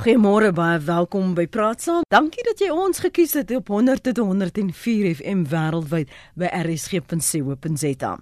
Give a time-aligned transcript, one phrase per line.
[0.00, 2.06] Goeiemôre baie welkom by Praat Saam.
[2.08, 6.08] Dankie dat jy ons gekies het op 100.104 FM wêreldwyd
[6.40, 8.12] by rsg.co.za.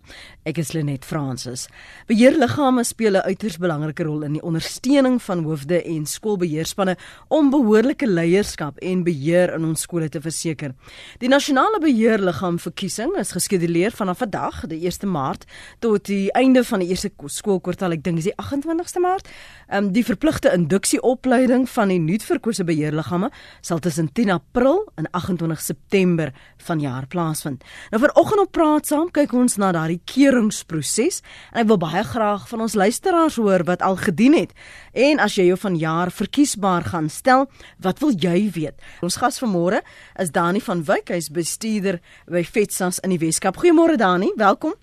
[0.43, 1.69] Ek is Lenet Fransis.
[2.11, 6.97] Beheerliggame speel 'n uiters belangrike rol in die ondersteuning van hoofde en skoolbeheerspanne
[7.29, 10.75] om behoorlike leierskap en beheer in ons skole te verseker.
[11.21, 15.45] Die nasionale beheerliggaam verkiesing is geskeduleer vanaf vandag, die 1 Maart,
[15.79, 19.29] tot die einde van die eerste skoolkwartaal, ek dink dis die 28ste Maart.
[19.69, 23.31] Ehm um, die verpligte induksieopleiding van die nuutverkose beheerliggame
[23.65, 26.33] sal tussen 10 April en 28 September
[26.65, 27.65] vanjaar plaasvind.
[27.93, 31.21] Nou vanoggend op praat saam kyk ons na daardie keuringsproses
[31.53, 34.57] en ek wil baie graag van ons luisteraars hoor wat al gedien het.
[34.93, 37.47] En as jy jou vanjaar verkiesbaar gaan stel,
[37.79, 38.77] wat wil jy weet?
[39.05, 39.85] Ons gas vanmôre
[40.19, 43.61] is Dani van Wyk, hy's bestuurder by FETSAS in die Weskaap.
[43.61, 44.77] Goeiemôre Dani, welkom.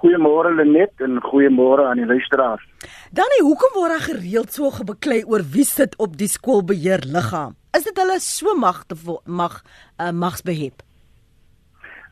[0.00, 2.64] Goeiemôre Lenet en goeiemôre aan die luisteraars.
[3.12, 7.54] Danny, hoekom word daar gereeld so gebeklei oor wie sit op die skoolbeheer liggaam?
[7.76, 10.82] Is dit hulle so magte mag uh, magsbehep?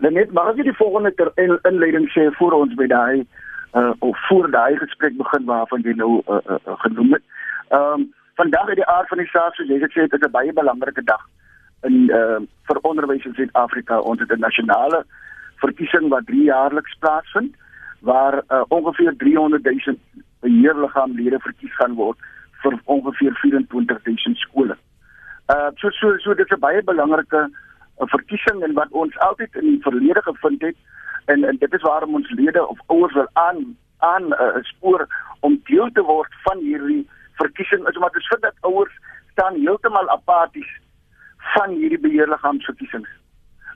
[0.03, 3.23] Lenet, mag ek die volgende ter inleiding sê voor ons by daai
[3.79, 7.25] uh of voor daai gesprek begin waarvan jy nou uh, uh, uh, genoem het.
[7.71, 8.11] Ehm um,
[8.41, 11.05] vandag het die aard van die saak soos jy gesê het, is 'n baie belangrike
[11.05, 11.23] dag
[11.89, 14.01] in uh vir onderwys in Suid-Afrika.
[14.01, 15.05] Ons het 'n nasionale
[15.65, 17.57] verkiesing wat 3 jaarliks plaasvind
[18.03, 19.97] waar uh, ongeveer 300 000
[20.41, 22.19] beheerliggaamlede verkies gaan word
[22.63, 24.77] vir ongeveer 24 000 skole.
[25.55, 29.55] Uh so so so dit is 'n baie belangrike uh, verkiesing en wat ons altyd
[29.63, 30.77] in die verlede gevind het
[31.27, 35.07] en en dit is waarom ons lede of ouers wil aan aan 'n uh, spoor
[35.41, 37.09] om deel te word van hierdie
[37.43, 38.95] verkiesing is omdat ons vind dat ouers
[39.33, 40.73] staan heeltemal apaties
[41.55, 43.09] van hierdie beheerliggaamsverkiesings.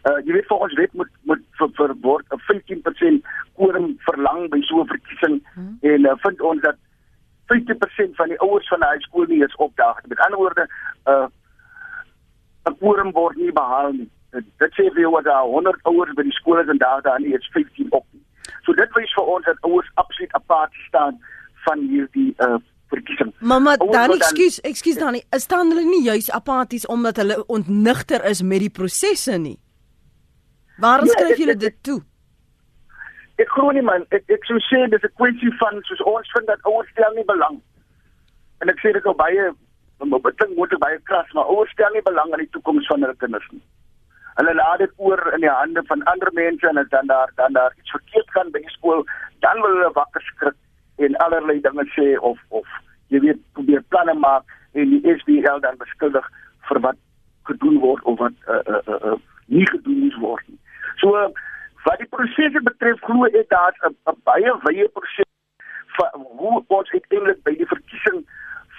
[0.07, 4.61] Uh jy weet volgens wet moet moet vir, vir word 'n 15% quorum verlang by
[4.63, 5.79] so 'n verkiesing hmm.
[5.81, 6.77] en uh, vind ons dat
[7.55, 10.01] 50% van die ouers van daai skool nie eens opdaag.
[10.07, 10.69] Met ander woorde,
[11.05, 11.27] uh
[12.69, 14.11] 'n quorum word nie behaal nie.
[14.31, 17.33] Dit sê vir wat daar 100 ouers by die skool is en daar daar nie
[17.33, 18.25] eens 15 op nie.
[18.63, 21.21] So dit wys vir ons dat ouers absoluut apart staan
[21.65, 23.35] van hierdie uh verkiesing.
[23.39, 25.25] Mamma, dan ekskuus, ekskuus dan nie.
[25.31, 29.59] Staan hulle nie juis apaties omdat hulle ontnigter is met die prosesse nie?
[30.79, 32.01] Waarom ja, skryf julle dit toe?
[33.37, 36.47] Ek glo nie man, ek ek sou sê dis 'n kwessie van soos ons vind
[36.47, 37.61] dat ouers stel nie belang.
[38.61, 39.53] En ek sê dit al baie
[39.99, 43.17] dit klink moet baie kras, maar ouers stel nie belang aan die toekoms van hulle
[43.17, 43.63] kinders nie.
[44.37, 47.53] Hulle laat dit oor in die hande van ander mense en as dan daar dan
[47.53, 49.05] daar iets verkeerd gaan by die skool,
[49.41, 50.57] dan wil hulle wakker skrik
[50.97, 52.67] en allerlei dinge sê of of
[53.09, 56.29] jy weet probeer planne maak en die SBL dan beskuldig
[56.69, 57.01] vir wat
[57.49, 60.59] gedoen word of wat uh, uh, uh, uh, nie gedoen moet word nie.
[61.01, 61.13] So
[61.85, 65.31] wat die prosesse betref glo ek daar 'n baie wye proses
[65.97, 68.25] van hoe ons uiteindelik by die verkiesing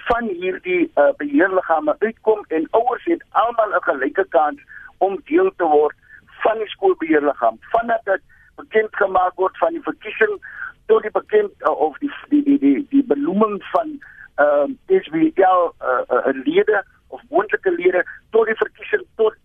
[0.08, 4.60] van hierdie uh, beheerliggame uitkom en ouers het almal 'n gelyke kans
[4.98, 5.96] om deel te word
[6.44, 7.58] van die skoolbeheerliggaam.
[7.72, 8.22] Vandat dit
[8.56, 10.38] bekend gemaak word van die verkiesing
[10.86, 14.00] tot die bekend uh, of die die die die, die benoeming van
[14.38, 19.36] ehm uh, SWL uh, uh, lede of moontlike lede tot die verkiesing tot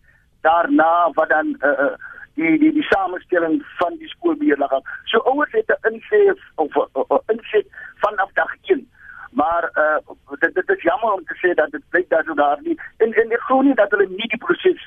[0.41, 1.95] daarna wat dan uh, uh,
[2.35, 4.83] die die die samestelling van die skoolbeheerliggaam.
[5.05, 7.67] So ouers het 'n insig of 'n insig
[8.01, 8.89] vanaf dag 1.
[9.33, 9.99] Maar uh
[10.39, 13.31] dit dit is jammer om te sê dat dit blyk dat daar nie en en
[13.31, 14.83] ek glo nie dat hulle nie die proses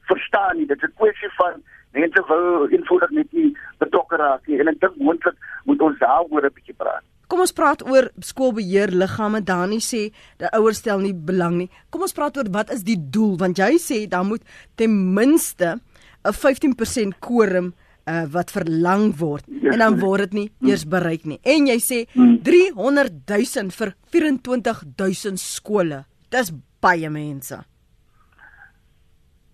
[0.00, 0.66] verstaan nie.
[0.66, 4.58] Dit is 'n kwessie van mense wil eenvoudig net nie betrokke raak nie.
[4.60, 7.02] En ek dink moontlik moet ons daaroor 'n bietjie praat.
[7.26, 9.42] Kom ons praat oor skoolbeheer liggame.
[9.42, 11.70] Dani sê dat ouers stel nie belang nie.
[11.90, 14.42] Kom ons praat oor wat is die doel want jy sê dan moet
[14.74, 15.80] ten minste
[16.26, 17.74] 'n 15% quorum
[18.06, 20.68] uh, wat verlang word yes, en dan word dit nie hmm.
[20.70, 21.38] eers bereik nie.
[21.42, 22.40] En jy sê hmm.
[22.46, 26.04] 300 000 vir 24 000 skole.
[26.30, 27.62] Dis baie mense.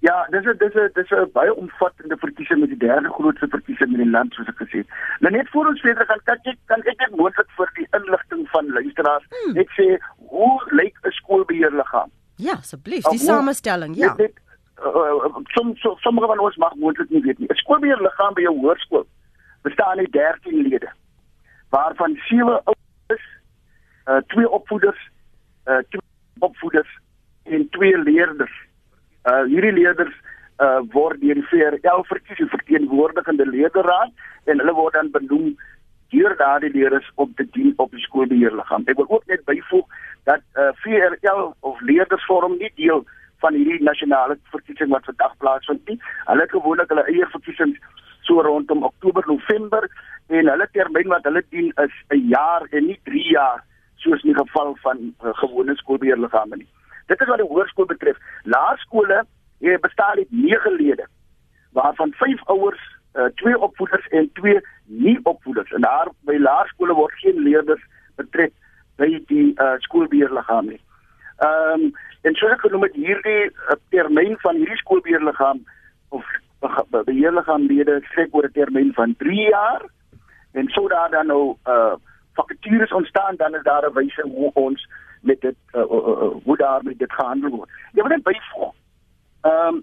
[0.03, 3.93] Ja, dis is dis is dis is baie omvattende verkiesing met die derde grootste verkiesing
[3.95, 4.97] in die land soos ek gesê het.
[5.23, 8.43] Nou net voor ons verder gaan, kan ek kan ek net moontlik vir die inligting
[8.51, 9.55] van luisteraars hmm.
[9.61, 9.87] net sê
[10.35, 12.11] hoe lyk 'n skoolbeheerliggaam?
[12.43, 14.15] Ja, asseblief, die samestelling, ja.
[14.19, 14.42] Dit, uh,
[15.55, 17.49] som, som, sommige van ons mag moontlik nie weet nie.
[17.51, 19.07] 'n Skoolbeheerliggaam by 'n hoërskool
[19.63, 20.91] bestaan uit 13 lede,
[21.71, 23.27] waarvan sewe ouers,
[24.07, 25.11] uh, twee opvoeders,
[25.67, 26.09] uh, twee
[26.39, 26.99] opvoeders
[27.45, 28.57] en twee leerders.
[29.25, 30.15] Uh, hierdie leerders
[30.59, 34.11] uh, word deur die VRL verkies as verteenwoordigende leerderraad
[34.45, 35.55] en hulle word dan benoem
[36.13, 38.85] deur daardie leerders op te dien op die skoolbeheerliggaam.
[38.87, 39.87] Ek wil ook net byvoeg
[40.29, 43.07] dat uh, VRL of leerders vorm nie deel
[43.43, 45.99] van hierdie nasionale verkiesing wat vandag plaasvind nie.
[46.31, 47.79] Hulle het gewoonlik hulle eie verkiesings
[48.29, 49.89] so rondom Oktober, November
[50.29, 53.65] en hulle termyn wat hulle dien is 'n jaar en nie 3 jaar
[53.97, 56.69] soos in die geval van uh, gewone skoolbeheerliggame nie.
[57.07, 58.17] Dit is wat die hoërskool betref.
[58.43, 59.25] Laerskole
[59.59, 61.07] hier bestaan uit 9 lede
[61.73, 62.83] waarvan 5 ouers,
[63.15, 65.71] uh, 2 opvoeders en 2 nie opvoeders.
[65.73, 67.83] En daar by laerskole word geen leerders
[68.17, 68.53] betrek
[68.97, 70.81] by die uh, skoolbeheerliggaam nie.
[71.39, 71.93] Ehm um,
[72.23, 75.63] en soos ek genoem het hierdie uh, termyn van hierdie skoolbeheerliggaam
[76.09, 76.25] of
[76.91, 79.83] beheerliggaamlede sê oor 'n termyn van 3 jaar
[80.53, 81.95] en sou daar dan nou uh
[82.35, 84.89] vakatures ontstaan dan is daar 'n wyse hoe ons
[85.21, 87.71] met dit uh, uh, uh, hoe daar met dit gehandel word.
[87.93, 88.75] Jy wil net byvoeg.
[89.41, 89.83] Ehm um,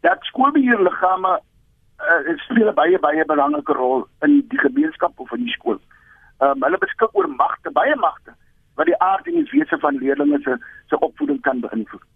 [0.00, 1.40] dat skoolbeheerliggame
[1.98, 5.80] uh, speel baie baie belangrike rol in die gemeenskap of in die skool.
[6.38, 8.34] Ehm um, hulle beskik oor magte, baie magte
[8.74, 10.58] wat die aard en die wese van leerders se
[10.94, 12.06] se opvoeding kan beïnvloed.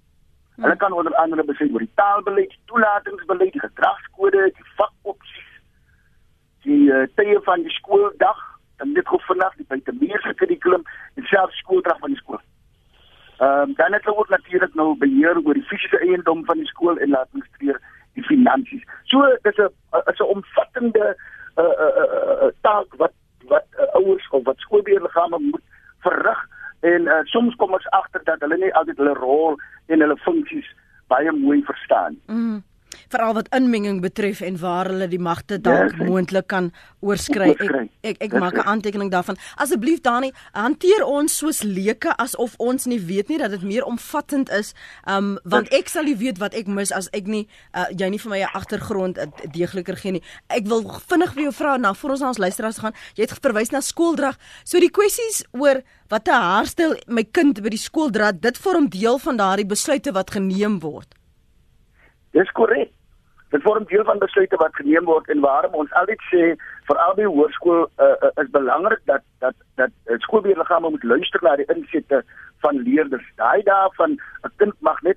[0.59, 5.51] Hulle kan onder andere besluit oor die taalbeleid, die toelatingsbeleid, die gedragskode, die vakopsies,
[6.67, 8.41] die uh, tye van die skooldag,
[8.83, 10.85] en dit hoef vanaf die buitemuurse kurrikulum
[11.15, 12.43] en selfs skooldag van die skool.
[13.39, 16.67] Ehm um, dan het hulle ook natuurlik nou beheer oor die fisiese eiendom van die
[16.67, 17.79] skool en laat administreer
[18.19, 18.83] die finansies.
[19.11, 19.71] So dis 'n
[20.11, 21.17] is 'n omvattende
[21.63, 21.95] uh, uh,
[22.43, 23.15] uh, taak wat
[23.53, 25.63] wat uh, ouers of wat skoolbeheerliggame moet
[26.03, 26.41] verrig
[26.81, 29.59] en uh, soms kom ons agter dat hulle nie altyd hulle rol
[29.89, 30.69] en hulle funksies
[31.09, 32.19] baie mooi verstaan.
[32.27, 32.63] Mm
[33.09, 36.71] veral wat inmenging betref en waar hulle die magte dalk ja, moontlik kan
[37.01, 37.55] oorskry.
[37.57, 39.37] Ek ek, ek maak 'n aantekening daarvan.
[39.57, 44.51] Asseblief Dani, hanteer ons soos leuke asof ons nie weet nie dat dit meer omvattend
[44.51, 44.75] is.
[45.07, 48.19] Um want ek sal nie weet wat ek mis as ek nie uh, jy nie
[48.19, 50.23] vir my 'n agtergrond uh, deegliker gee nie.
[50.49, 52.95] Ek wil vinnig vir jou vra na voor ons na ons luisteraars gaan.
[53.15, 54.37] Jy het verwys na skooldrag.
[54.65, 58.89] So die kwessies oor wat 'n haarstyl my kind by die skool dra, dit vorm
[58.89, 61.15] deel van daardie besluite wat geneem word.
[62.33, 62.98] Dis korrek.
[63.49, 66.43] Dit vorm deel van besluite wat geneem word en waarom ons altyd sê
[66.89, 71.55] vir albei hoërskool uh, uh, is belangrik dat dat dat uh, skoolbeheerliggame moet luister na
[71.57, 72.23] die insette
[72.65, 73.25] van leerders.
[73.41, 75.17] Daai daarvan 'n kind mag net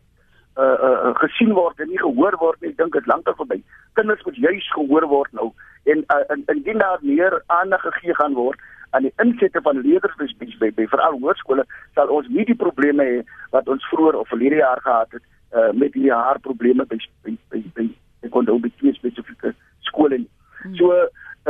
[0.57, 2.69] uh, uh, gesien word en nie gehoor word nie.
[2.69, 3.59] Ek dink dit lankal verby.
[3.93, 5.51] Kinders moet juis gehoor word nou
[5.83, 10.27] en uh, indien daar meer aandag gegee gaan word aan die insette van leerders by
[10.59, 13.19] by, by veral hoërskole sal ons nie die probleme hê
[13.55, 17.35] wat ons vroeër of verlede jaar gehad het uh, met die haar probleme by by
[17.49, 17.87] by, by
[18.21, 20.29] ek kon ook twee spesifieke skole nie.
[20.61, 20.75] Hmm.
[20.75, 20.91] So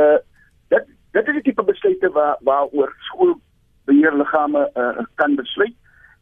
[0.02, 0.18] uh
[0.68, 5.74] dit dit is die tipe besluite waar waaroor skoolbeheerliggame uh kan besluit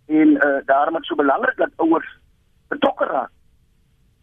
[0.07, 2.19] en uh daarom is dit so belangrik dat ouers
[2.69, 3.31] betrokke raak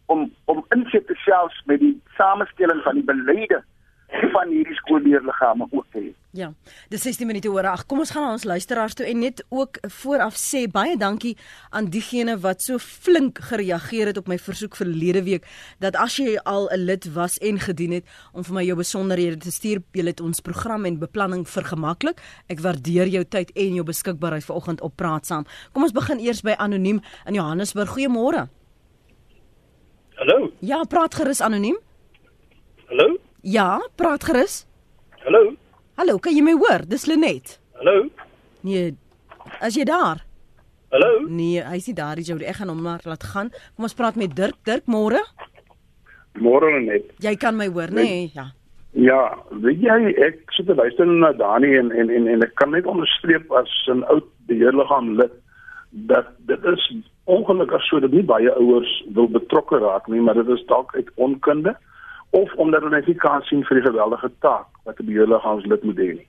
[0.06, 3.64] om om insig te selfs met die samestelling van die beleide
[4.34, 6.12] van hierdie skoolleerliggame ook te hê.
[6.36, 6.52] Ja.
[6.92, 7.86] Dis 16 minute oor 8.
[7.88, 11.34] Kom ons gaan na ons luisteraars toe en net ook vooraf sê baie dankie
[11.74, 15.48] aan diegene wat so flink gereageer het op my versoek verlede week
[15.84, 19.36] dat as jy al 'n lid was en gedien het om vir my jou besonderhede
[19.36, 22.20] te stuur, jy het ons program en beplanning vergemaklik.
[22.48, 25.44] Ek waardeer jou tyd en jou beskikbaarheid vanoggend op praat saam.
[25.72, 27.88] Kom ons begin eers by anoniem in Johannesburg.
[27.88, 28.48] Goeiemôre.
[30.14, 30.52] Hallo.
[30.60, 31.78] Ja, praat gerus anoniem.
[32.88, 33.27] Hallo.
[33.40, 34.66] Ja, praat gerus.
[35.22, 35.52] Hallo.
[35.94, 36.82] Hallo, kan jy my hoor?
[36.90, 37.60] Dis Lenet.
[37.78, 38.08] Hallo.
[38.66, 38.96] Nee.
[39.62, 40.24] As jy daar?
[40.90, 41.20] Hallo.
[41.30, 43.52] Nee, hy's nie daar, jy ek gaan hom maar laat gaan.
[43.76, 44.58] Kom ons praat met Dirk.
[44.66, 45.22] Dirk, môre.
[46.34, 47.12] Môre Lenet.
[47.22, 48.02] Jy kan my hoor, nê?
[48.02, 48.30] Nee?
[48.34, 48.48] Ja.
[48.98, 49.20] Ja,
[49.62, 52.88] weet jy ek sit te luister na Dani en en en en ek kan net
[52.90, 55.30] onderstreep as 'n oud beheerliggaam lid
[56.10, 56.90] dat dit is
[57.24, 61.10] ongelukkig so dat nie baie ouers wil betrokke raak nie, maar dit is dalk uit
[61.14, 61.76] onkunde
[62.30, 66.12] of omdat hulle nie kan sien vir die geweldige taak wat 'n beheerliggaamslid moet hê
[66.14, 66.28] nie.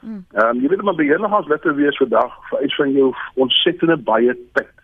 [0.00, 0.24] Hmm.
[0.32, 4.36] Ehm um, jy weet om 'n beheerliggaamslid te wees vandag vereis van jou ontsettende baie
[4.52, 4.74] tyd.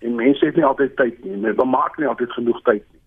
[0.00, 1.42] En mense het nie altyd tyd nie.
[1.42, 3.00] Hulle maak nie altyd genoeg tyd nie.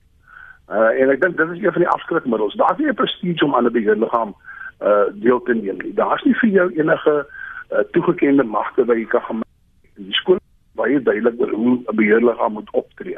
[0.69, 2.55] Uh en ek dink dit is een van die afskrikmiddels.
[2.55, 4.35] Daar's nie 'n prestige om aan 'n beheerliggaam
[4.81, 5.93] uh deel te neem nie.
[5.93, 7.27] Daar's nie vir jou enige
[7.71, 9.47] uh, toegekende magte wat jy kan gemaak.
[9.95, 10.37] Die skool
[10.71, 13.17] baie duidelik oor hoe 'n beheerliggaam moet optree.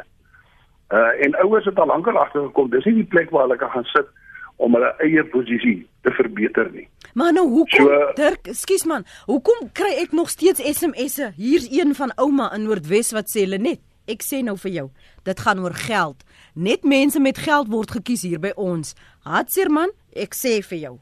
[0.91, 3.87] Uh en ouers het al lankal agtergekom, dis nie die plek waar hulle kan gaan
[3.93, 4.07] sit
[4.61, 6.87] om hulle eie posisie te verbeter nie.
[7.17, 11.31] Maar nou hoekom so, Dirk, skus man, hoekom kry ek nog steeds SMS'e?
[11.37, 13.81] Hier's een van ouma in Noordwes wat sê Lenet,
[14.11, 14.87] ek sê nou vir jou,
[15.27, 16.25] dit gaan oor geld.
[16.53, 18.93] Net mense met geld word gekies hier by ons.
[19.25, 20.95] Hatser man, ek sê vir jou.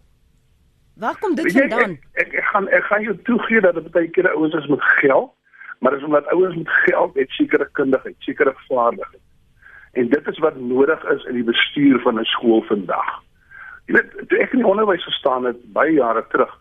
[0.99, 1.95] Waar kom dit vandaan?
[2.13, 4.83] Ek, ek, ek gaan ek gaan jou toegee dat dit baie keer ouens is met
[4.99, 5.31] geld,
[5.79, 9.23] maar dis omdat ouens met geld het sekere kundigheid, sekere vaardighede.
[9.91, 13.09] En dit is wat nodig is in die bestuur van 'n skool vandag.
[13.85, 16.57] Jy weet, toe ek in die onderwys gestaan het baie jare terug,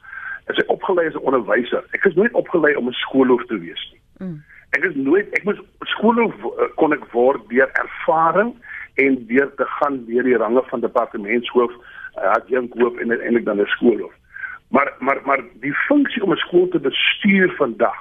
[0.46, 1.84] is ek opgelei as 'n onderwyser.
[1.90, 4.00] Ek is nooit opgelei om 'n skoolhoof te wees nie.
[4.18, 4.42] Mm.
[4.70, 8.54] Ek is nooit ek moes skoolhoof eh, kon ek word deur ervaring
[8.94, 13.66] en deur te gaan deur die range van departementshoof, uh, adjunkhoof en uiteindelik dan 'n
[13.66, 14.14] skoolhoof.
[14.70, 17.98] Maar maar maar die funksie om 'n skool te bestuur vandag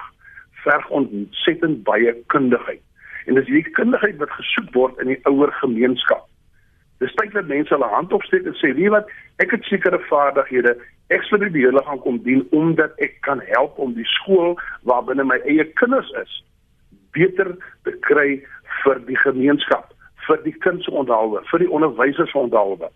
[0.52, 2.82] verg ontsettend baie kundigheid.
[3.26, 6.26] En dis hierdie kundigheid wat gesoek word in die ouer gemeenskap.
[6.98, 10.76] Dis tyd dat mense hulle hand opsteek en sê, "Wie wat, ek het sekere vaardighede,
[11.08, 15.04] ek sal die beheerder gaan kom dien omdat ek kan help om die skool waar
[15.04, 16.42] binne my eie kinders is
[17.12, 18.42] beter te kry
[18.84, 19.92] vir die gemeenskap,
[20.26, 22.90] vir die kinders se onthaalwe, vir die onderwysers se onthaalwe."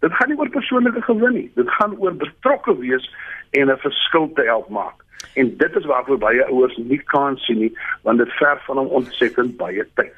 [0.00, 1.50] Dit gaan nie oor persoonlike gewin nie.
[1.54, 3.14] Dit gaan oor betrokke wees
[3.50, 4.98] en 'n verskil te help maak.
[5.34, 8.86] En dit is waarvoor baie ouers nie kan sien nie, want dit verg van hom
[9.02, 10.12] ontsettend baie tyd.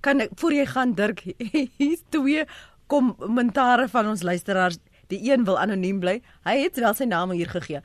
[0.00, 1.24] Kan ek voor jy gaan Dirk,
[1.80, 2.44] hier's twee
[2.86, 4.78] kommentare van ons luisteraars.
[5.10, 6.20] Die een wil anoniem bly.
[6.46, 7.82] Hy het wel sy naam hier gegee.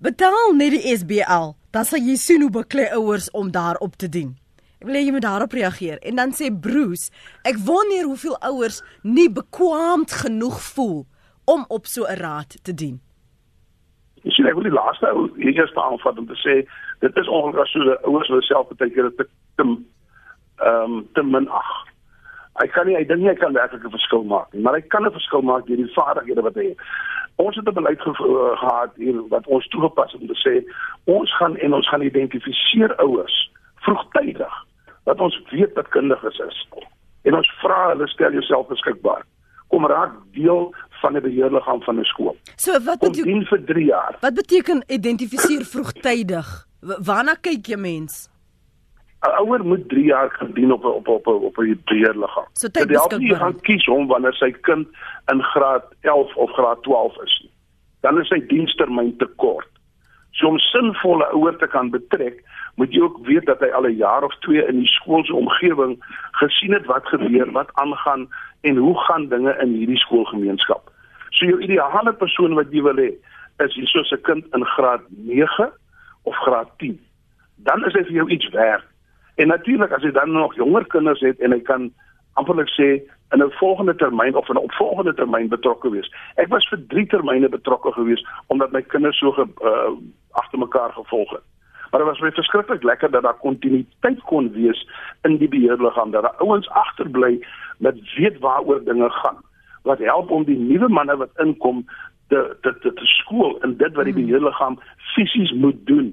[0.00, 4.36] Betaal net die SBL, dan sal jy sien hoe beklei ouers om daarop te dien.
[4.80, 5.98] Ek wil hê jy moet daarop reageer.
[6.08, 7.10] En dan sê Bruce,
[7.44, 11.02] ek wonder hoeveel ouers nie bekwaamd genoeg voel
[11.44, 13.00] om op so 'n raad te dien.
[14.24, 16.56] Ek sê ek wil die laaste ou hier eers aanvat om te sê
[17.00, 21.22] dit is ongelukkig so dat ouers hulle self baie keer te te ehm um, te
[21.22, 21.70] min ag.
[22.60, 24.88] Ek kan nie ek dink nie ek kan werklik 'n verskil maak nie, maar ek
[24.88, 26.78] kan 'n verskil maak deur die vaardighede wat hy het.
[27.36, 30.54] Ons het 'n beleid ge gehad hier wat ons toegepas het om te sê
[31.04, 33.50] ons gaan en ons gaan identifiseer ouers
[33.80, 34.54] vroegtydig
[35.04, 36.68] dat ons weet dat kundiges is.
[37.22, 39.24] En ons vra hulle stel jouself beskikbaar.
[39.68, 42.36] Kom raak deel van 'n beheerliggaam van 'n skool.
[42.56, 44.16] So wat beteken vir 3 jaar?
[44.20, 46.66] Wat beteken identifiseer vroegtydig?
[46.80, 48.28] Waarna kyk jy mens?
[49.20, 52.48] 'n Ouer moet 3 jaar gedien op op op op 'n beheerliggaam.
[52.52, 54.88] So dit help nie gaan kies hom wanneer sy kind
[55.32, 57.52] in graad 11 of graad 12 is nie.
[58.00, 59.68] Dan is sy dienstermyn te kort.
[60.30, 63.96] So om sinvolle ouer te kan betrek, moet jy ook weet dat hy al 'n
[63.96, 65.96] jaar of 2 in die skoolse omgewing
[66.30, 68.28] gesien het wat gebeur, wat aangaan
[68.60, 70.90] en hoe gaan dinge in hierdie skoolgemeenskap.
[71.30, 73.12] So jou ideale persoon wat jy wil hê,
[73.64, 75.72] is hier soos 'n kind in graad 9
[76.22, 77.00] of graad 10.
[77.56, 78.84] Dan is hy vir jou iets werd.
[79.34, 81.92] En natuurlik as jy dan nog jonger kinders het en hy kan
[82.32, 83.00] amperlik sê
[83.32, 86.12] in 'n volgende termyn of in 'n opvolgende termyn betrokke wees.
[86.34, 89.92] Ek was vir 3 termyne betrokke gewees omdat my kinders so ge, uh,
[90.30, 91.42] agter mekaar gevolg het.
[91.90, 94.88] Maar dit was baie verskriklik lekker dat daar kontinuïteit kon wees
[95.22, 97.46] in die beheerliggaam dat daar ouens agterbly
[97.78, 99.38] met weet waaroor dinge gaan.
[99.82, 101.84] Wat help om die nuwe manne wat inkom
[102.28, 104.24] te te te, te skool en dit wat die hmm.
[104.24, 104.78] beheerliggaam
[105.14, 106.12] fisies moet doen.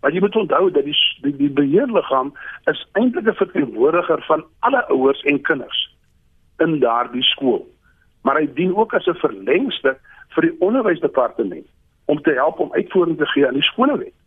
[0.00, 2.32] Maar jy moet onthou dat die die, die beheerliggaam
[2.64, 5.96] is eintlik 'n verteenwoordiger van alle ouers en kinders
[6.58, 7.66] in daardie skool.
[8.22, 11.66] Maar hy dien ook as 'n verlengstuk vir die onderwysdepartement
[12.04, 14.17] om te help om uitvoering te gee aan die skoolwet.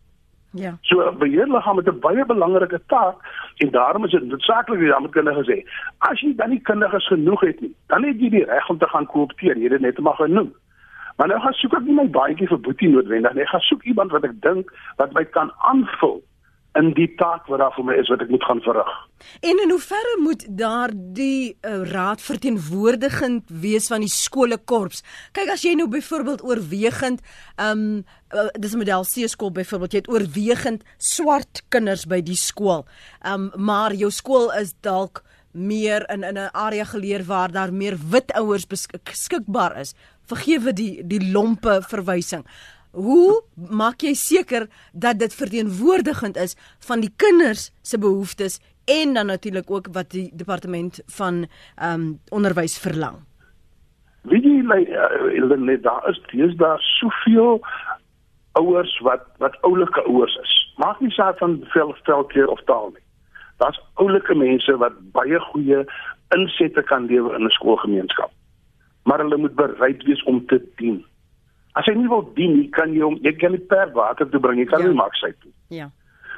[0.52, 0.76] Ja.
[0.80, 3.16] So 'n beheerliggaam het 'n baie belangrike taak
[3.56, 5.64] en daarom is dit noodsaaklik dat jy met kinders gesê,
[5.98, 8.88] as jy dan nie kinders genoeg het nie, dan het jy die reg om te
[8.88, 10.52] gaan koopteer, jy het dit net maar genoem.
[11.16, 13.82] Maar nou gaan soek ek nie my baadjie vir boetie noodwendig nie, ek gaan soek
[13.82, 16.22] iemand wat ek dink wat my kan aanvul
[16.78, 18.92] in die taak wat daar vir my is wat ek moet gaan verrig.
[19.44, 25.02] En in hoeverre moet daar die uh, raad verteenwoordigend wees van die skoolkorps?
[25.36, 27.20] Kyk as jy nou byvoorbeeld oorwegend
[27.56, 32.22] ehm um, uh, dis 'n model C skool byvoorbeeld jy het oorwegend swart kinders by
[32.24, 32.86] die skool.
[33.20, 37.72] Ehm um, maar jou skool is dalk meer in in 'n area geleer waar daar
[37.72, 39.94] meer wit ouers beskikbaar is.
[40.26, 42.46] Vergewe die die lompe verwysing.
[42.92, 49.26] Hoe maak jy seker dat dit verteenwoordigend is van die kinders se behoeftes en dan
[49.26, 51.46] natuurlik ook wat die departement van
[51.76, 53.24] ehm um, onderwys verlang?
[54.22, 57.60] Weet jy like, uh, daar is daar soveel
[58.52, 60.52] ouers wat wat oulike ouers is.
[60.76, 63.04] Maak nie saak van veel velkeer of taal nie.
[63.56, 65.84] Daar's oulike mense wat baie goeie
[66.36, 68.30] insette kan lewer in 'n skoolgemeenskap.
[69.04, 71.04] Maar hulle moet bereid wees om te dien.
[71.78, 74.40] As jy nie wil dien nie, kan jy hom jy kan nie per water toe
[74.40, 74.90] bring, jy kan ja.
[74.90, 75.52] nie maak sy toe.
[75.72, 75.88] Ja.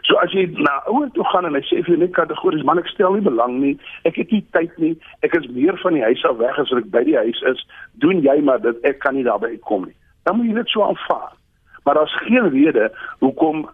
[0.05, 2.79] So as jy na ouer toe gaan en hy sê vir jou net kategories, man
[2.79, 3.73] ek stel nie belang nie,
[4.05, 4.93] ek het nie tyd nie,
[5.25, 7.65] ek is meer van die huis af weg as wat ek by die huis is,
[8.05, 9.97] doen jy maar dit, ek kan nie daarby uitkom nie.
[10.29, 11.33] Dan moet jy dit so aanvaar.
[11.85, 12.91] Maar daar's geen rede
[13.25, 13.67] hoekom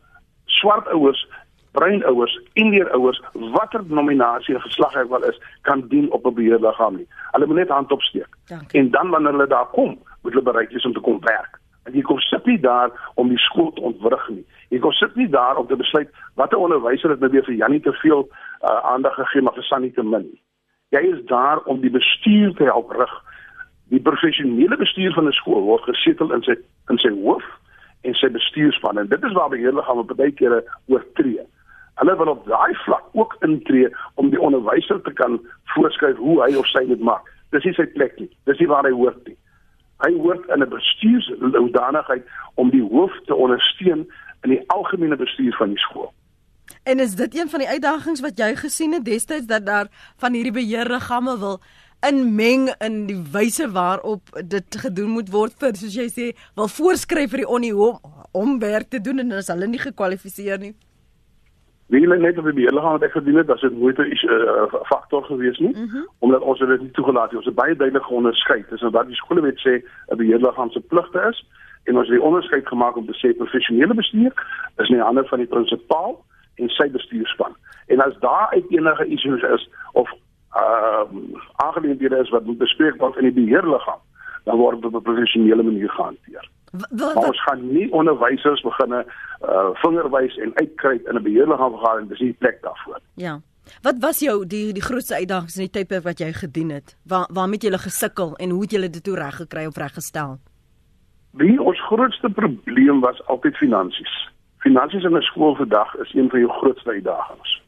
[0.60, 1.26] swart ouers
[1.72, 3.20] bruin ouers, indier ouers,
[3.54, 5.38] watter nominasie of geslag hy wel is,
[5.68, 7.06] kan dien op 'n beheerliggaam nie.
[7.32, 8.28] Hulle moet net hand opsteek.
[8.46, 8.80] Dankie.
[8.80, 11.60] En dan wanneer hulle daar kom, moet hulle bereid wees om te kom werk.
[11.88, 14.44] En jy kom sit nie daar om die skool te ontwrig nie.
[14.70, 17.80] Jy kom sit nie daar om te besluit watter onderwyser het nou weer vir Jannie
[17.80, 20.28] te veel uh, aandag gegee maar vir Sannie te min.
[20.94, 23.14] Jy is daar om die bestuur te help rig.
[23.90, 26.58] Die professionele bestuur van 'n skool word gesetel in sy
[26.90, 27.46] in sy hoof
[28.02, 31.42] en sy bestuurspan en dit is waar beheerliggame baie kere oortree.
[32.00, 35.40] Hulle wil op daai vlak ook intree om die onderwyser te kan
[35.74, 37.26] voorskryf hoe hy of sy moet maak.
[37.50, 38.30] Dis nie sy plek nie.
[38.48, 39.36] Dis nie waar hy hoort nie.
[40.00, 44.08] Hy hoort in 'n bestuursloudanigheid om die hoof te ondersteun
[44.42, 46.12] in die algemene bestuur van die skool.
[46.82, 50.32] En is dit een van die uitdagings wat jy gesien het destyds dat daar van
[50.32, 51.60] hierdie beheerliggame wil
[52.00, 57.30] inmeng in die wyse waarop dit gedoen moet word vir soos jy sê, wil voorskryf
[57.30, 57.98] vir die onnie om
[58.32, 60.74] om werk te doen en as hulle nie gekwalifiseer nie.
[61.90, 64.80] Wie hulle net op die beheerliggaam wat ek gedoen het, as dit nooit 'n uh,
[64.90, 66.08] faktor gewees nie, mm -hmm.
[66.18, 67.36] omdat ons dit nie toegelaat het.
[67.36, 71.46] Ons het baie duidelik onderskei tussen wat die skolewet sê 'n beheerliggaam se pligte is
[71.84, 74.32] en ons het die onderskeid gemaak om te sê professionele bestuur
[74.76, 77.56] is nie ander van die prinsipaal en sy bestuurspan.
[77.86, 80.10] En as daar uit enige issues is of
[80.54, 81.02] uh,
[81.56, 84.00] aangeleenthede is wat moet bespreek word in die beheerliggaam,
[84.44, 86.48] dan word dit op 'n professionele manier gehanteer.
[86.70, 89.04] Wat, wat, ons gaan nie onderwysers beginne
[89.42, 93.00] uh vingerwys en uitkry in 'n beheerliggaam vergadering, dis nie plek daarvoor.
[93.14, 93.40] Ja.
[93.82, 96.96] Wat was jou die die grootste uitdagings in die tydperk wat jy gedien het?
[97.04, 100.38] Waar waarmee het jy gesukkel en hoe het jy dit toe reg gekry of reggestel?
[101.32, 104.30] Die ons grootste probleem was altyd finansies.
[104.58, 107.60] Finansies in 'n skool vandag is een van jou grootste uitdagings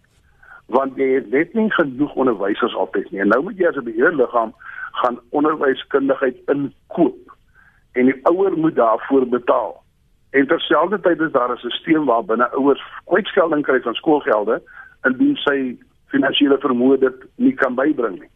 [0.73, 3.21] want jy het net nie genoeg onderwysers altyd nie.
[3.21, 4.55] En nou moet jy as 'n beheerliggaam
[4.93, 7.22] gaan onderwyskundigheid inkoop
[7.93, 9.83] en die ouer moet daarvoor betaal.
[10.31, 14.63] En terselfdertyd is daar 'n stelsel waar binne ouers kwytskelding kry van skoolgelde
[15.03, 18.31] indien sy finansiële vermoë dit nie kan bybring nie.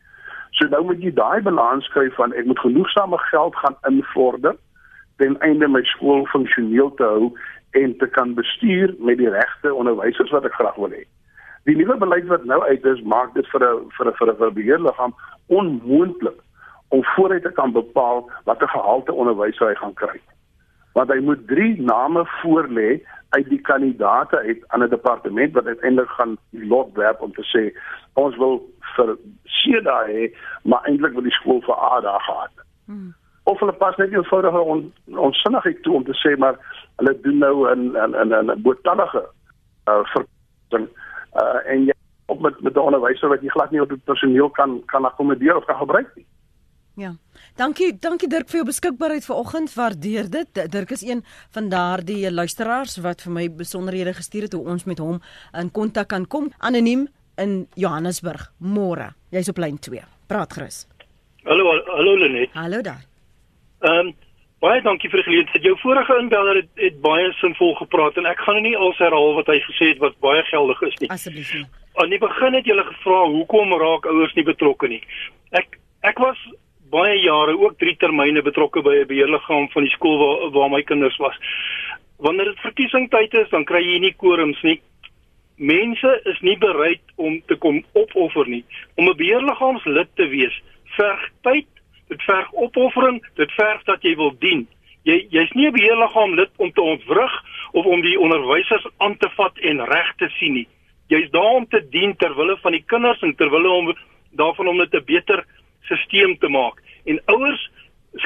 [0.50, 4.56] So nou moet jy daai balans kry van ek moet genoegsame geld gaan invorder
[5.16, 7.32] ten einde my skool funksioneel te hou
[7.70, 11.04] en te kan bestuur met die regte onderwysers wat ek graag wil hê.
[11.68, 14.54] Die nuwe beleid wat nou uit is, maak dit vir 'n vir 'n vir 'n
[14.54, 15.14] beheerliggaam
[15.46, 16.40] onmoontlik
[16.88, 20.21] om vooruit te kan bepaal watter gehalte onderwys hy gaan kry.
[20.93, 23.00] Want hy moet drie name voorlê
[23.37, 27.45] uit die kandidate uit aan 'n departement wat uiteindelik gaan die lot werp om te
[27.52, 27.62] sê
[28.14, 28.62] ons wil
[28.97, 32.55] vir C daai hê, maar eintlik wil die skool vir A daar gehad.
[32.85, 33.14] Hmm.
[33.45, 36.57] Of hulle pas net eenvoudig on, onsinnigheid toe om te sê maar
[36.97, 39.25] hulle doen nou 'n 'n 'n 'n boetallige
[39.88, 40.88] uh verpligting
[41.43, 41.95] uh en jy
[42.26, 45.57] op met met 'n onderwyser wat jy glad nie op die personeel kan kan akkommodeer
[45.57, 46.26] of kan gebruik nie.
[46.97, 47.11] Ja.
[47.56, 49.73] Dankie, dankie Dirk vir jou beskikbaarheid vanoggend.
[49.76, 50.61] Waardeer dit.
[50.73, 55.02] Dirk is een van daardie luisteraars wat vir my besonderhede gestuur het hoe ons met
[55.04, 55.21] hom
[55.61, 56.49] in kontak kan kom.
[56.59, 57.06] Anoniem
[57.37, 58.49] in Johannesburg.
[58.59, 59.13] Môre.
[59.28, 60.00] Jy's op lyn 2.
[60.26, 60.87] Praat gerus.
[61.45, 62.56] Hallo, hallo Lenet.
[62.56, 63.04] Hallo daar.
[63.85, 64.15] Ehm um,
[64.65, 65.65] Baie dankie vir die geleentheid.
[65.69, 69.50] Jou vorige inbeller het, het baie sinvol gepraat en ek gaan nie als herhaal wat
[69.52, 71.11] hy gesê het wat baie geldig is nie.
[71.13, 71.67] Asseblief nie.
[72.00, 75.02] Aan die begin het jy gevra hoekom raak ouers nie betrokke nie.
[75.52, 75.76] Ek
[76.09, 76.41] ek was
[76.90, 80.82] baie jare ook 3 termyne betrokke by 'n beheerliggaam van die skool waar waar my
[80.82, 81.36] kinders was.
[82.18, 84.80] Wanneer dit verkiesingstyd is, dan kry jy nie quorums nie.
[85.56, 88.64] Mense is nie bereid om te kom opoffer nie.
[88.94, 90.62] Om 'n beheerliggaamslid te wees,
[90.96, 91.66] verg tyd
[92.08, 94.66] dit verg opoffering, dit verg dat jy wil dien.
[95.02, 97.34] Jy jy's nie 'n beheerliggaam lid om te ontwrig
[97.72, 100.68] of om die onderwysers aan te vat en reg te sien nie.
[101.08, 103.96] Jy's daar om te dien ter wille van die kinders en ter wille om
[104.30, 105.44] daarvan om dit 'n beter
[105.86, 106.82] stelsel te maak.
[107.04, 107.70] En ouers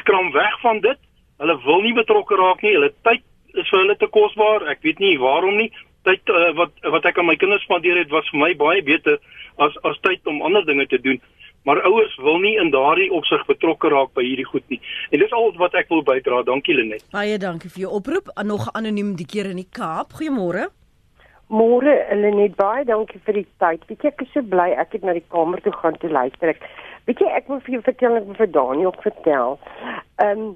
[0.01, 0.97] skram weg van dit.
[1.37, 2.73] Hulle wil nie betrokke raak nie.
[2.73, 4.67] Hulle tyd is vir hulle te kosbaar.
[4.73, 5.69] Ek weet nie waarom nie.
[6.03, 9.19] Tyd uh, wat wat ek aan my kinders spandeer het was vir my baie beter
[9.61, 11.21] as as tyd om ander dinge te doen
[11.63, 14.79] maar ouers wil nie in daardie opsig betrokke raak by hierdie goed nie.
[15.11, 16.43] En dis al wat ek wil bydra.
[16.47, 17.05] Dankie Lenet.
[17.13, 18.31] Baie dankie vir jou oproep.
[18.45, 20.15] Nog anoniem die keer in die Kaap.
[20.17, 20.69] Goeiemôre.
[21.51, 23.85] Môre Lenet, baie dankie vir die tyd.
[23.89, 26.55] Weet jy ek is so bly ek het na die kamer toe gaan te luister.
[26.55, 26.63] Ek
[27.05, 29.57] weet jy ek wil vir jou vertel ek wil vir Dani ook vertel.
[30.17, 30.51] Ehm um,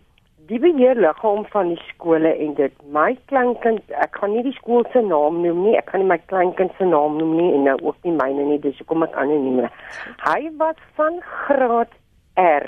[0.50, 5.02] die beheerliggaam van die skole en dit my kleinkind ek gaan nie die skool se
[5.02, 7.98] naam noem nie ek kan nie my kleinkind se naam noem nie en nou ook
[8.06, 11.96] nie myne nie dis hoekom ek anoniem is hy was van graad
[12.42, 12.68] R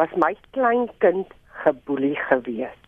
[0.00, 2.80] was my kleinkind geboelie gewees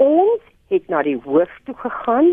[0.00, 2.32] ons het na die hoof toe gegaan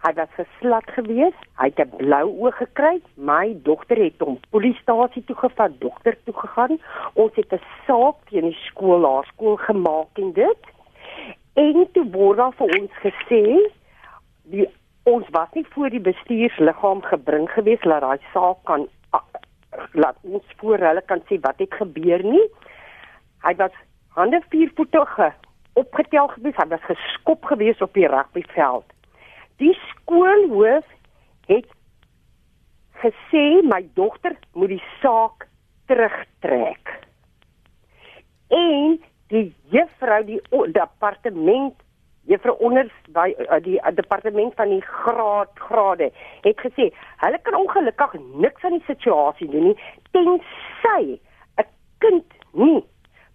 [0.00, 1.36] Hy was geslat gewees.
[1.60, 3.00] Hy het 'n blou oog gekry.
[3.16, 6.78] My dogter het hom polisiestasie toe gevat, dokter toe gegaan.
[7.14, 10.62] Ons het 'n saak teen die skool, haar skool gemaak en dit.
[11.54, 13.70] En toe word daar vir ons gesê
[14.42, 14.68] die
[15.02, 18.88] ons was nie voor die bestuursliggaam gebring gewees dat daai saak kan
[19.92, 22.46] laat ons voor hulle kan sê wat het gebeur nie.
[23.42, 23.72] Hy was
[24.08, 25.32] hande vier voete
[25.72, 26.56] opgetel gewees.
[26.56, 28.84] Hy was geskop gewees op die rugbyveld.
[29.60, 30.86] Die skoolhoof
[31.50, 31.68] het
[33.02, 35.46] gesê my dogter moet die saak
[35.90, 36.96] terugtrek.
[38.48, 38.98] En
[39.30, 40.40] die juffrou die
[40.72, 41.76] departement
[42.28, 46.10] juffrou onder by eh, die uh, departement van die graad grade
[46.44, 46.90] het gesê
[47.22, 49.76] hulle kan ongelukkig niks aan die situasie doen nie
[50.14, 51.18] tensy
[51.62, 51.68] 'n
[52.04, 52.82] kind nie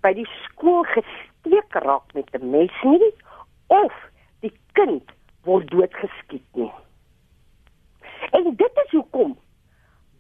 [0.06, 3.12] by die skool gesteek raak met 'n mes nie
[3.68, 3.94] of
[4.46, 5.15] die kind
[5.46, 6.72] word doodgeskiet nie.
[8.32, 9.38] is hoekom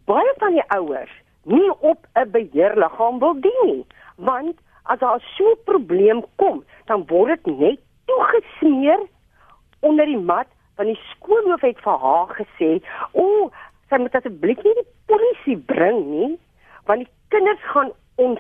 [0.06, 3.86] baie van die ouers nie op 'n beheerliggaam wil dien nie,
[4.16, 9.02] want as daar so 'n probleem kom, dan word dit net toegesmeer
[9.80, 13.52] onder die mat want die skoolhoof het vir haar gesê, "O, oh,
[13.90, 16.40] sy moet asseblief nie die polisie bring nie,
[16.86, 18.38] want die kinders gaan on,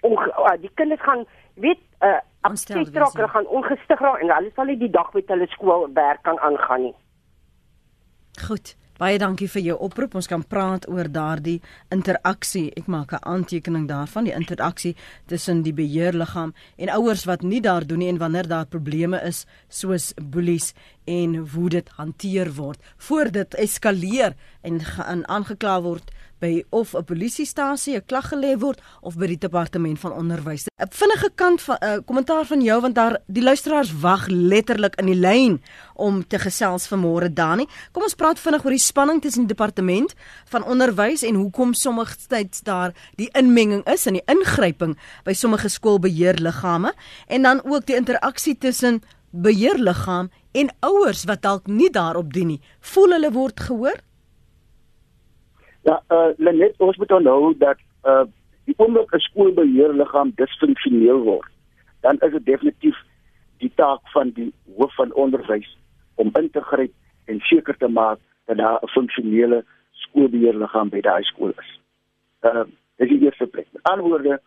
[0.00, 4.50] on uh, die kinders gaan weet 'n uh, afskeidtrok, hulle gaan ongestig raak en hulle
[4.54, 6.96] sal nie die dag met hulle skoolwerk kan aangaan nie."
[8.46, 8.76] Goed.
[8.96, 10.14] Baie dankie vir jou oproep.
[10.16, 11.58] Ons kan praat oor daardie
[11.92, 12.70] interaksie.
[12.80, 17.86] Ek maak 'n aantekening daarvan, die interaksie tussen die beheerliggaam en ouers wat nie daar
[17.86, 20.72] doen nie en wanneer daar probleme is soos boelies
[21.04, 27.96] en hoe dit hanteer word voor dit eskaleer en aangekla word by of 'n polisiestasie
[27.96, 30.66] 'n klag gelê word of by die departement van onderwys.
[30.66, 34.94] 'n Vinnige kant van 'n uh, kommentaar van jou want daar die luisteraars wag letterlik
[34.96, 35.62] in die lyn
[35.94, 37.66] om te gesels vanmôre Dani.
[37.92, 42.16] Kom ons praat vinnig oor die spanning tussen die departement van onderwys en hoekom sommige
[42.28, 46.92] tyds daar die inmenging is en die ingryping by sommige skoolbeheerliggame
[47.26, 52.60] en dan ook die interaksie tussen beheerliggaam en ouers wat dalk nie daarop dien nie.
[52.80, 54.00] Voel hulle word gehoor?
[55.86, 58.24] Ja, uh Lenet, ons moet onthou dat uh
[58.66, 61.50] die oomblik 'n skoolbeheerliggaam disfunksioneel word,
[62.00, 62.96] dan is dit definitief
[63.62, 65.68] die taak van die hoof van onderwys
[66.14, 66.92] om in te gryp
[67.24, 71.70] en seker te maak dat daar 'n funksionele skoolbeheerliggaam by daai skool is.
[72.42, 72.64] Uh
[72.96, 73.66] dis die eerste plek.
[73.72, 74.40] Met ander woorde,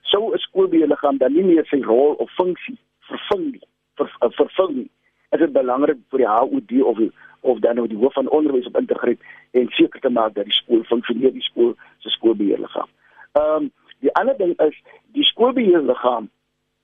[0.00, 4.90] sou 'n skoolbeheerliggaam dan nie meer sy rol of funksie vervul nie, ver, vervul nie.
[5.30, 7.12] Dit is belangrik vir die HOD of die
[7.44, 9.16] of dan nou die hoof van onderwys op integreer
[9.50, 12.88] en seker te maak dat die skool funksioneer die skool se skoolbeheerliggaam.
[13.32, 13.72] Ehm um,
[14.04, 14.80] die ander ding is
[15.16, 16.28] die skoolbeheerliggaam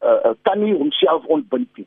[0.00, 1.86] uh, kan nie homself ontbind nie.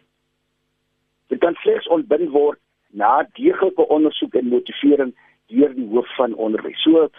[1.28, 2.60] Dit kan slegs ontbind word
[2.90, 5.16] na deeglike ondersoek en motivering
[5.54, 6.82] deur die hoof van onderwys.
[6.84, 7.10] So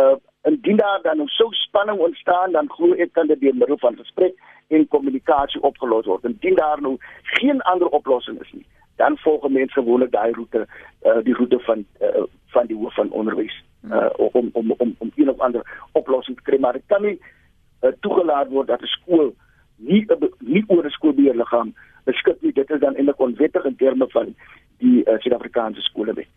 [0.00, 3.78] uh indien daar dan nou so spanning ontstaan dan glo ek kan dit deur middel
[3.78, 4.34] van gesprek
[4.68, 6.24] en kommunikasie opgelos word.
[6.24, 8.66] Indien daar nou geen ander oplossing is nie,
[8.96, 10.66] dan volg mense gewoonlik daai roete
[11.02, 12.24] uh, die roete van uh,
[12.54, 16.42] van die hoof van onderwys uh, om om om om een of ander oplossing te
[16.42, 17.18] kry maar dit kan nie
[17.82, 19.34] uh, toegelaat word dat 'n skool
[19.76, 20.06] nie
[20.38, 21.74] nie oor 'n skoolbeheerliggaam
[22.04, 22.52] beskik nie.
[22.52, 24.34] Dit is dan eintlik onwettig in terme van
[24.82, 26.30] die uh, Suid-Afrikaanse skole wet.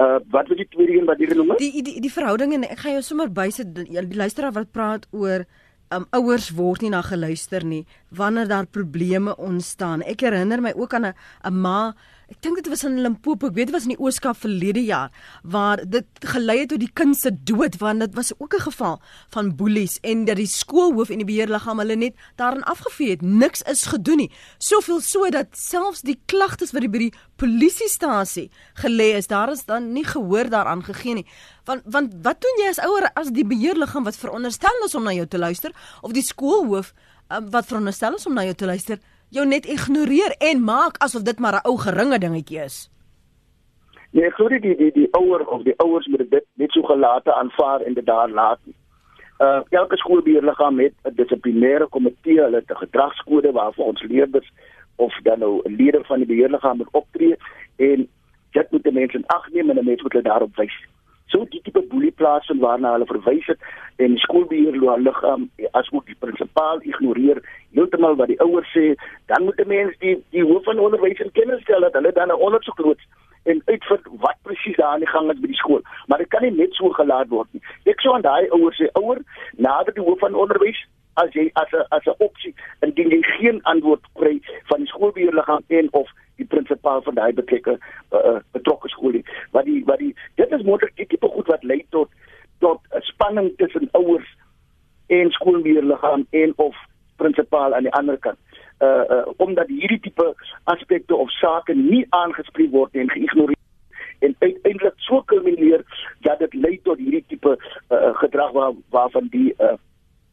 [0.00, 1.58] Uh, wat wil die tweede een wat jy genoem het?
[1.58, 5.44] Die die die verhouding en ek gaan jou sommer bysit die luisteraar wat praat oor
[5.92, 10.02] um, ouers word nie na geluister nie wanneer daar probleme ontstaan.
[10.02, 11.94] Ek herinner my ook aan 'n 'n ma
[12.32, 15.10] Ek dink dit was in Limpopo, ek weet dit was in die Ooskaap verlede jaar
[15.44, 18.96] waar dit gelei het tot die kind se dood want dit was ook 'n geval
[19.34, 23.22] van boelies en dat die skoolhoof en die beheerliggaam hulle net daarin afgevee het.
[23.22, 24.30] Niks is gedoen nie.
[24.58, 29.64] Soveel so dat selfs die klagtes wat die by die polisiestasie gelê is, daar is
[29.64, 31.26] dan nie gehoor daaraan gegee nie.
[31.64, 35.12] Want want wat doen jy as ouer as die beheerliggaam wat veronderstel is om na
[35.12, 36.94] jou te luister of die skoolhoof
[37.28, 38.98] um, wat veronderstel is om na jou te luister?
[39.32, 42.90] Jou net ignoreer en maak asof dit maar 'n ou geringe dingetjie is.
[44.10, 47.32] Nee, ek glo die die die ouer of die ouers moet dit net so gelate
[47.34, 48.60] aanvaar en dit daar laat.
[49.38, 54.52] Uh elke skoolbeheerliggaam het 'n dissiplinêre komitee, hulle het 'n gedragskode waarvoor ons leerders
[54.96, 57.36] of dan nou lede van die beheerliggaam moet optree
[57.76, 58.08] en
[58.50, 60.76] dit moet die mense in ag neem en die mense moet hulle daarop wys
[61.32, 63.60] so die tipe boelieplase waarna hulle verwys het
[64.04, 65.48] en skoolbeheer liggaam
[65.80, 67.42] as ook die prinsipaal ignoreer
[67.76, 68.86] heeltemal wat die ouers sê
[69.32, 72.32] dan moet die mens die die hoof van onderwys in kennis stel dat hulle dan
[72.34, 73.08] 'n ondersoek loods
[73.50, 75.82] en uitvind wat presies daar aan die gang is by die skool.
[76.06, 77.62] Maar dit kan nie net so gelaat word nie.
[77.84, 79.18] Ek sou aan daai ouers sê ouer
[79.56, 80.78] nadat die hoof van onderwys
[81.14, 84.40] as jy as 'n as 'n opsie indien jy geen antwoord kry
[84.70, 87.78] van die skoolbeheerliggaam en of die prinsipaal van daai betrokke
[88.12, 90.14] uh, betrokke skool wat die wat die
[90.52, 92.10] dit is moontlik die tipe goed wat lei tot
[92.64, 94.28] tot 'n spanning tussen ouers
[95.06, 96.76] en skoolbeheerliggaam en of
[97.16, 98.38] prinsipaal aan die ander kant
[98.86, 100.34] uh, uh omdat hierdie tipe
[100.64, 103.60] aspekte of sake nie aangespreek word en geïgnoreer
[104.26, 105.84] en uiteindelik so kulmineer
[106.20, 109.78] dat dit lei tot hierdie tipe uh, gedrag waar waarvan die uh,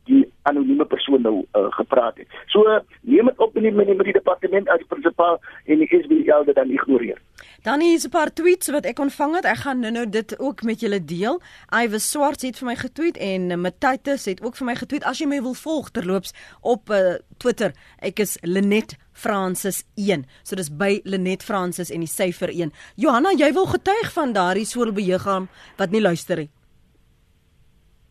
[0.10, 2.28] die anonieme persoon nou uh, gepraat het.
[2.54, 6.56] So neem dit op in die met die departement as prinsipaal en die SBL dit
[6.56, 7.20] dan ignoreer.
[7.62, 9.46] Dan hier is 'n paar tweets wat ek ontvang het.
[9.46, 11.42] Ek gaan nou-nou dit ook met julle deel.
[11.84, 15.28] Iwe Swart het vir my getweet en Matthys het ook vir my getweet as jy
[15.28, 17.74] my wil volg terloops op uh, Twitter.
[18.00, 20.26] Ek is Lenet Francis 1.
[20.44, 22.72] So dis by Lenet Francis en die syfer 1.
[22.96, 26.50] Johanna, jy wil getuig van daardie skoolbeheerliggaam wat nie luister nie.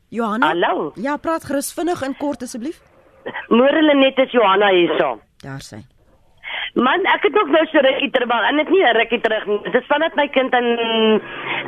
[0.08, 0.46] Johanna?
[0.46, 0.92] Hallo.
[0.96, 2.80] Ja, praat gerus vinnig en kort asseblief.
[3.48, 5.20] Môre net is Johanna hierso.
[5.42, 5.97] Daar sy.
[6.74, 9.70] Man, ek het ook nou so rukkie terug, en dit nie 'n rukkie terug nie.
[9.72, 10.68] Dis vandat my kind in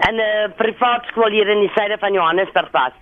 [0.09, 2.93] in 'n privaat skool hier in die suide van Johannesburg was.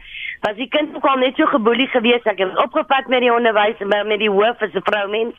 [0.40, 2.26] Was die kind ook al net so geboelie geweest.
[2.26, 5.34] Ek het opgepat met die onderwyser met die hoof as 'n vroumens.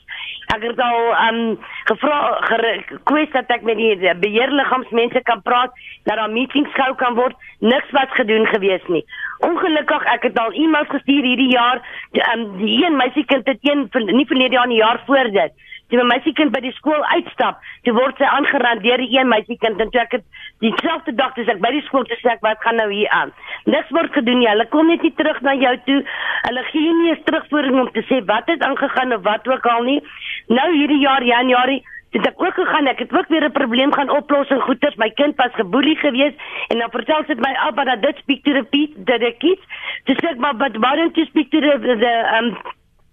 [0.56, 5.72] Ek het al um gevra gerequest dat ek met die beheerliggaamsmense kan praat,
[6.04, 7.36] dat daar meetings gehou kan word.
[7.60, 9.06] Niks wat gedoen gewees nie.
[9.40, 11.82] Ongelukkig ek het al e-mails gestuur hierdie jaar.
[12.12, 15.52] Um, die een meisiekind het een nie verlede jaar nie jaar voor dit
[15.90, 19.82] toe my meisiekind by die skool uitstap, toe word sy aangeraan deur die een meisiekind
[19.82, 20.26] en toe ek het
[20.66, 23.34] dieselfde dag toe ek by die skool te sê wat gaan nou hier aan.
[23.66, 24.50] Niks word gedoen nie.
[24.50, 26.02] Hulle kom net nie terug na jou toe.
[26.48, 29.88] Hulle gee nie eens terugvoering om te sê wat het aangegaan of wat ook al
[29.88, 30.02] nie.
[30.48, 32.88] Nou hierdie jaar Januarie Dit het ook gegaan.
[32.88, 34.96] Ek het ook weer 'n probleem gaan oplos en goeters.
[34.96, 38.52] My kind was geboelie geweest en dan vertel sy my alba dat dit speak to
[38.52, 39.62] repeat that the kids.
[40.04, 42.58] Dis sê maar but why don't you speak to the the um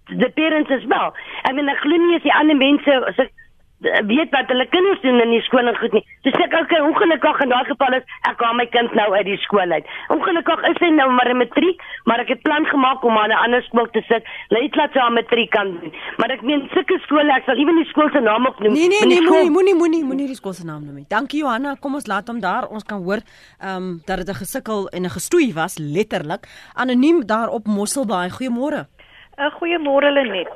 [0.09, 1.13] the parents as well.
[1.45, 3.31] I mean, ek glo nie as die ander mense as ek
[3.81, 6.01] weet wat hulle kinders doen in die skool en goed nie.
[6.25, 9.37] Dis ek ook ongelukkig in daai geval is ek haal my kind nou uit die
[9.43, 9.91] skool uit.
[10.13, 13.43] Ongelukkig is hy nou maar in matriek, maar ek het plan gemaak om aan 'n
[13.45, 14.25] ander skool te sit.
[14.49, 15.93] Let laat sy aan matriek kan doen.
[16.17, 18.73] Maar ek meen sulke skole, ek sal ewen die skool se naam ook noem.
[18.73, 21.05] Nee nee nee, moenie moenie moenie moenie die skool se naam noem nie.
[21.07, 22.67] Dankie Johanna, kom ons laat hom daar.
[22.69, 23.21] Ons kan hoor
[23.61, 26.47] ehm um, dat dit 'n gesukkel en 'n gestoei was letterlik.
[26.73, 28.29] Anoniem daar op Mosselbaai.
[28.29, 28.96] Goeiemôre.
[29.37, 30.49] Uh, Goeiemôre Lenet.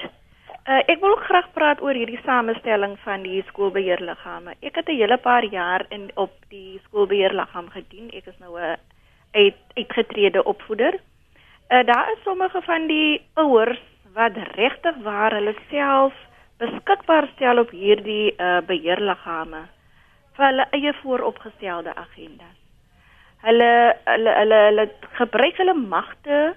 [0.66, 4.56] Uh, ek wil graag praat oor hierdie samestelling van die skoolbeheerliggame.
[4.66, 8.10] Ek het 'n hele paar jaar in op die skoolbeheerliggaam gedien.
[8.10, 8.78] Ek is nou 'n
[9.38, 10.98] uit, uitgetrede opvoeder.
[11.70, 13.82] Uh, daar is sommige van die ouers
[14.14, 16.14] wat regtig waar hulle self
[16.58, 19.62] beskikbaar stel op hierdie uh, beheerliggame
[20.34, 22.58] vir hulle eie vooropgestelde agendas.
[23.42, 26.56] Hulle hulle hulle, hulle gebruik hulle magte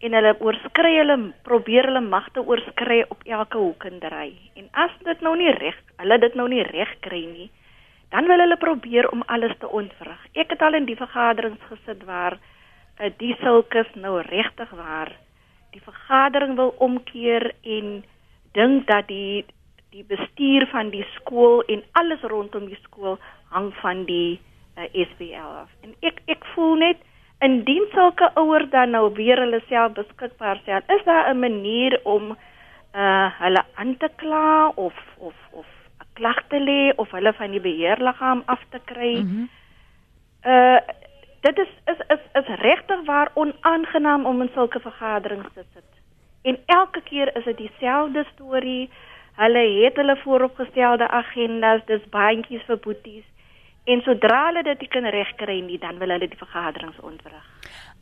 [0.00, 4.34] en hulle oorskry hulle probeer hulle magte oorskry op elke hoek en draai.
[4.58, 7.50] En as dit nou nie reg, hulle dit nou nie reg kry nie,
[8.10, 10.20] dan wil hulle probeer om alles te ontwrig.
[10.34, 15.12] Ek het al in die vergaderings gesit waar uh, die sulkes nou regtig waar
[15.74, 18.02] die vergadering wil omkeer en
[18.54, 19.44] dink dat die
[19.94, 23.14] die bestuur van die skool en alles rondom die skool
[23.54, 24.40] hang van die
[24.74, 25.70] uh, eh, SPL af.
[25.86, 27.02] En ek ek voel net
[27.44, 32.36] Indien sulke ouers dan nou weer hulle self beskikbaar stel, is daar 'n manier om
[32.94, 35.66] uh hulle aan te kla of of of
[36.00, 39.14] 'n klag te lê of hulle van die beheerliggaam af te kry?
[39.16, 39.48] Mm -hmm.
[40.52, 40.80] Uh
[41.40, 45.90] dit is is is is regtig waar onaangenaam om in sulke vergaderings te sit.
[46.42, 48.90] En elke keer is dit dieselfde storie.
[49.34, 53.24] Hulle het hulle vooropgestelde agendas, dis bandjies vir boeties.
[53.84, 57.48] En sodra hulle dit kan regkry nie, dan wil hulle die vergaderings ontwrig.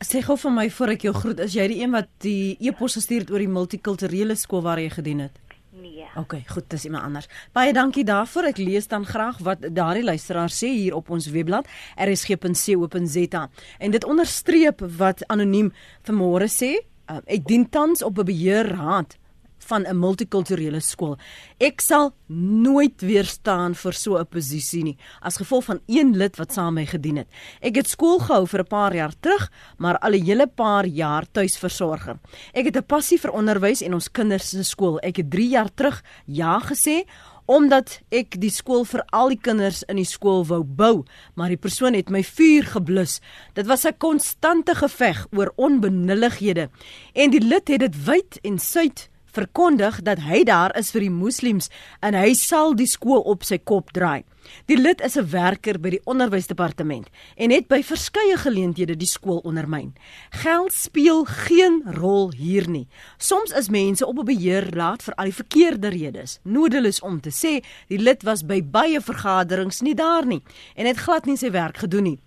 [0.03, 2.95] Sê gou vir my voor ek jou groet, is jy die een wat die e-pos
[2.99, 5.39] gestuur het oor die multikulturele skool waar jy gedien het?
[5.73, 6.05] Nee.
[6.15, 7.27] OK, goed, dis iemand anders.
[7.51, 8.51] Baie dankie daarvoor.
[8.53, 11.67] Ek lees dan graag wat daardie luisteraar sê hier op ons webblad
[11.99, 13.43] rsg.co.za.
[13.79, 15.73] En dit onderstreep wat anoniem
[16.07, 16.77] vanmôre sê.
[17.11, 19.17] Uh, ek dien tans op 'n beheerraad
[19.63, 21.17] van 'n multikulturele skool.
[21.59, 26.35] Ek sal nooit weer staan vir so 'n posisie nie as gevolg van een lid
[26.37, 27.27] wat saam my gedien het.
[27.61, 31.25] Ek het skool gehou vir 'n paar jaar terug, maar al 'n hele paar jaar
[31.31, 32.19] tuisversorger.
[32.53, 34.99] Ek het 'n passie vir onderwys en ons kinders se skool.
[34.99, 37.05] Ek het 3 jaar terug ja gesê
[37.45, 41.03] omdat ek die skool vir al die kinders in die skool wou bou,
[41.35, 43.19] maar die persoon het my vuur geblus.
[43.53, 46.69] Dit was 'n konstante geveg oor onbenullighede
[47.13, 51.13] en die lid het dit wyd en suid verkondig dat hy daar is vir die
[51.13, 51.69] moslems
[52.01, 54.23] en hy sal die skool op sy kop draai.
[54.67, 59.39] Die lid is 'n werker by die onderwysdepartement en het by verskeie geleenthede die skool
[59.43, 59.93] ondermyn.
[60.29, 62.87] Geld speel geen rol hier nie.
[63.17, 66.39] Soms is mense op 'n beheerraad vir al die verkeerde redes.
[66.43, 70.41] Nodeloos om te sê die lid was by baie vergaderings nie daar nie
[70.75, 72.19] en het glad nie sy werk gedoen nie.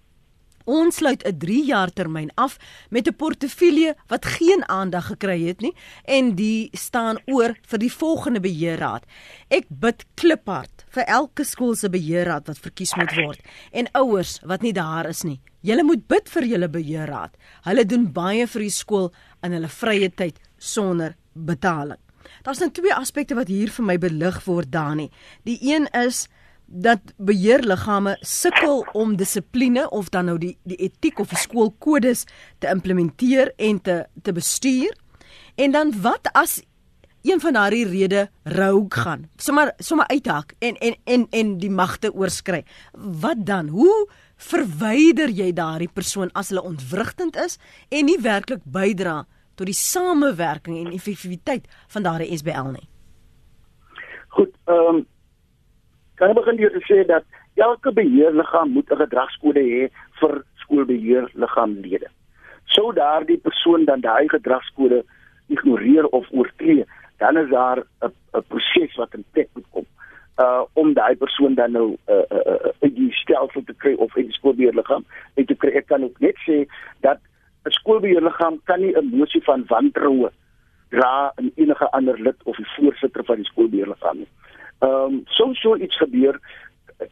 [0.66, 2.58] Ons sluit 'n 3 jaar termyn af
[2.90, 5.74] met 'n portefeulje wat geen aandag gekry het nie
[6.04, 9.04] en die staan oor vir die volgende beheerraad.
[9.48, 13.40] Ek bid kliphard vir elke skool se beheerraad wat verkies moet word
[13.72, 15.40] en ouers wat nie daar is nie.
[15.62, 17.36] Julle moet bid vir julle beheerraad.
[17.62, 21.98] Hulle doen baie vir die skool in hulle vrye tyd sonder betaling.
[22.42, 25.10] Daar's nou twee aspekte wat hier vir my belig word, Dani.
[25.44, 26.28] Die een is
[26.66, 32.26] dat beheerliggame sukkel om dissipline of dan nou die die etiek of die skoolkodes
[32.58, 34.96] te implementeer en te te bestuur.
[35.54, 36.60] En dan wat as
[37.26, 39.28] een van daardie rede rogue gaan?
[39.36, 42.64] Sommige sommer uithak en en en en die magte oorskry.
[42.92, 43.68] Wat dan?
[43.68, 49.24] Hoe verwyder jy daardie persoon as hulle ontwrigtend is en nie werklik bydra
[49.54, 52.88] tot die samewerking en effektiwiteit van daardie SBL nie?
[54.28, 55.06] Goed, ehm um
[56.16, 57.24] kan ek begin deur te sê dat
[57.54, 59.88] elke beheerliggaam moet 'n gedragskode hê
[60.20, 62.08] vir skoolbeheerliggaamlede.
[62.64, 65.04] Sou daardie persoon dan daai gedragskode
[65.48, 66.84] ignoreer of oortree,
[67.18, 69.86] dan is daar 'n 'n proses wat in plek moet kom
[70.38, 74.16] uh om daai persoon dan nou uh uh, uh uit die stelsel te kry of
[74.16, 75.04] uit die skoolbeheerliggaam
[75.36, 75.72] uit te kry.
[75.80, 76.64] Ek kan ook net sê
[77.00, 77.18] dat
[77.64, 80.30] 'n skoolbeheerliggaam kan nie 'n mosie van wantroue
[80.90, 84.28] dra in enige ander lid of die voorsitter van die skoolbeheerliggaam nie.
[84.78, 86.40] Ehm um, soms so iets gebeur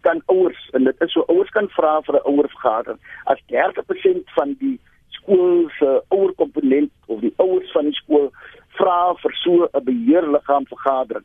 [0.00, 4.56] kan ouers en dit is so ouers kan vra vir 'n ouervergadering as 30% van
[4.58, 8.32] die skool se ouerkomponent of die ouers van die skool
[8.78, 11.24] vra vir so 'n beheerliggaam vergadering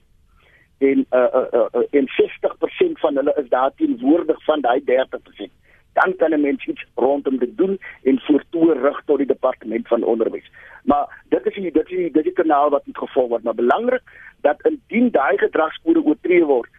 [0.77, 5.51] en uh, uh, uh, uh, en 60% van hulle is daar teenwoordig van daai 30%
[5.93, 10.03] dan kan 'n mens iets rondom dit doen en voortoe rig tot die departement van
[10.03, 10.51] onderwys.
[10.83, 13.43] Maar dit is die, dit is die, dit is die kanaal wat moet gevolg word,
[13.43, 14.01] maar belangrik
[14.41, 16.69] dat indien daai gedragskode oortree word,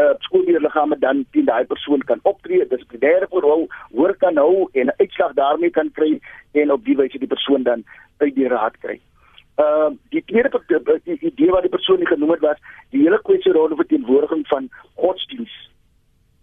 [0.00, 4.94] uh skoolbeheerliggame dan teen daai persoon kan optree, dissiplinêre voorhou, hoor kan hou en 'n
[4.96, 6.20] uitslag daarmee kan kry
[6.52, 7.84] en op die wyse die persoon dan
[8.18, 9.00] uit die raad kry.
[9.58, 10.62] Uh die tweede
[11.04, 12.58] die idee wat die persoon nie genoem het was
[12.90, 15.70] die hele kwessie rondom verteenwoordiging van godsdiens.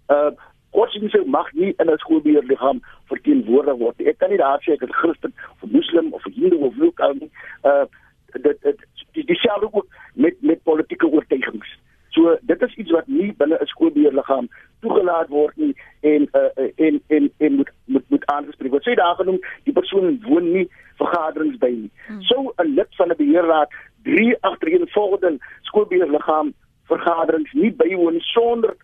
[0.08, 0.32] Uh
[0.72, 4.02] godsdienste mag nie in 'n skoolbeheerliggaam verteenwoordig word.
[4.02, 7.00] Ek kan nie daar sê ek is Christen of Muslim of Hindu of wie ook
[7.00, 7.32] al nie.
[7.64, 7.86] Uh
[8.34, 8.80] dit dit
[9.12, 11.78] die dieselfde ook met met politieke oortuigings.
[12.10, 14.50] So dit is iets wat nie binne 'n skoolbeheerliggaam
[14.82, 18.88] toegelaat word nie en uh en en en moet moet moet aangespreek word.
[18.88, 21.92] Sê daar genoem die persoon woon nie vergaderings by nie.
[22.08, 22.22] Hmm.
[22.22, 23.70] So 'n lid van 'n beheerraad
[24.04, 26.54] drie agtereenvolgende skoolbeheerliggaam
[26.84, 28.76] vergaderings nie bywoon sonder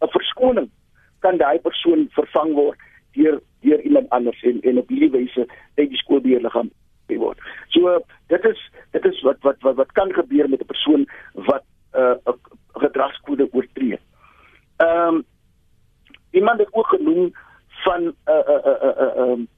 [0.00, 0.70] 'n verskoning
[1.24, 2.78] kan daai persoon vervang word
[3.16, 5.46] deur deur iemand anders en en op hierdie wyse
[5.80, 6.70] uit die skoolbeheerliggaam
[7.12, 7.38] word.
[7.68, 7.98] So
[8.32, 8.60] dit is
[8.96, 12.34] dit is wat wat wat, wat kan gebeur met 'n persoon wat 'n uh,
[12.72, 13.98] gedragskode oortree.
[14.76, 15.24] Ehm um,
[16.30, 17.34] iemand het ook genoem
[17.84, 19.48] van 'n uh, 'n uh, 'n uh, uh, uh, um,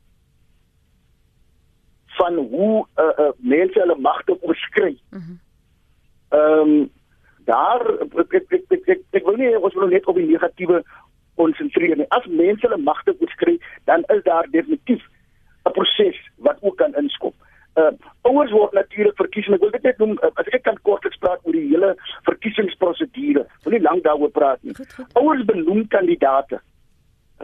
[2.06, 4.98] van hoe uh, uh, mense hulle magte oorskry.
[5.10, 5.36] Mhm.
[6.28, 6.90] Ehm um,
[7.44, 10.82] daar ek ek ek ek, ek, ek wil nie ons wil net op die negatiewe
[11.40, 12.08] konsentreer nie.
[12.16, 15.02] As mense hulle magte oorskry, dan is daar definitief
[15.66, 17.34] 'n proses wat ook kan inskop.
[17.76, 20.78] Uh ouers word natuurlik verkies en ek wil dit net noem uh, as ek kan
[20.88, 21.90] kortliks praat oor die hele
[22.28, 23.42] verkiesingsprosedure.
[23.64, 24.74] Wil nie lank daaroor praat nie.
[24.78, 25.10] Goed, goed.
[25.20, 26.60] Ouers benoem kandidaate.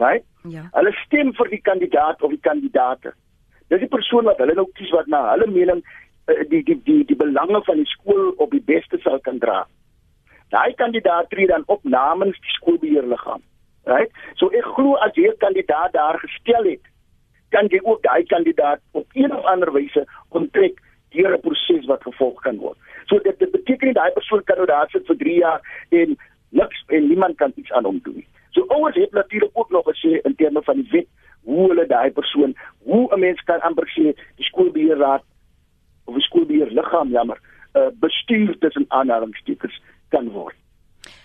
[0.01, 0.25] Right?
[0.49, 0.63] Ja.
[0.73, 3.13] Hulle stem vir die kandidaat of die kandidaate.
[3.69, 6.99] Dis die persoon wat hulle nou kies wat na hulle mening uh, die die die
[7.11, 9.63] die belange van die skool op die beste sal kan dra.
[10.53, 13.41] Daai kandidaat tree dan op namens die skoolbeheerliggaam.
[13.85, 14.11] Right?
[14.35, 16.83] So ek glo as jy 'n kandidaat daar gestel het,
[17.49, 22.03] kan jy ook daai kandidaat op een of ander wyse onttrek deur 'n proses wat
[22.03, 22.77] gevolg kan word.
[23.05, 26.17] So dit, dit beteken nie daai persoon kan nou daar sit vir 3 jaar en
[26.49, 28.27] niks en niemand kan iets aan hom doen nie.
[28.49, 31.07] So ouers het natuurlik ook nog gesê in terme van die wet
[31.43, 35.23] hoe hulle daai persoon, hoe 'n mens kan amper sê die skoolbeheerraad
[36.05, 37.39] of die skoolbeheerliggaam jammer,
[37.73, 40.55] uh, bestuur tussen aanhalingstekens kan word.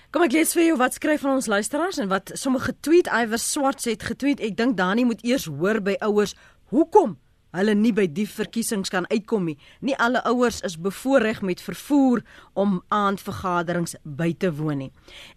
[0.08, 3.36] Kom ek lees vir jou wat skryf van ons luisteraars en wat sommige tweet Iwer
[3.42, 4.40] Swart het getweet.
[4.40, 6.32] Ek dink Dani moet eers hoor by ouers
[6.72, 7.18] hoekom
[7.56, 9.56] hulle nie by die verkiesings kan uitkom nie.
[9.84, 12.22] Nie alle ouers is bevoorreg met vervoer
[12.58, 14.90] om aandvergaderings by te woon nie.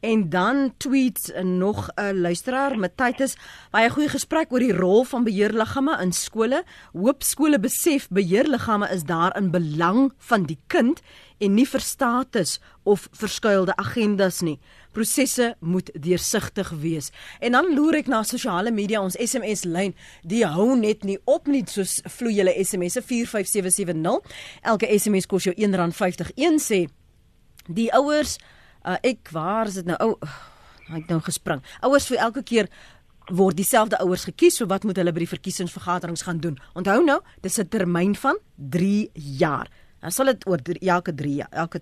[0.03, 3.35] En dan tweet nog 'n luisteraar met Titus
[3.71, 6.63] baie goeie gesprek oor die rol van beheerliggame in skole.
[6.93, 11.01] Hoop skole besef beheerliggame is daar in belang van die kind
[11.41, 14.59] en nie vir status of verskuilde agendas nie
[14.91, 17.11] prosesse moet deursigtig wees.
[17.39, 19.95] En dan loer ek na sosiale media ons SMS lyn,
[20.27, 24.39] die hou net nie op nie soos vloei julle SMS'e 45770.
[24.73, 26.33] Elke SMS kos jou R1.50.
[26.39, 26.85] Een sê
[27.71, 28.37] die ouers
[28.85, 29.99] uh, ek waar is dit nou?
[30.01, 30.39] Ou oh,
[30.97, 31.61] ek nou gespring.
[31.85, 32.71] Ouers vir elke keer
[33.31, 36.57] word dieselfde ouers gekies, so wat moet hulle by die verkiesingsvergaderings gaan doen?
[36.75, 39.69] Onthou nou, dis 'n termyn van 3 jaar.
[40.01, 41.81] Dan sal dit oor elke 3 jaar, elke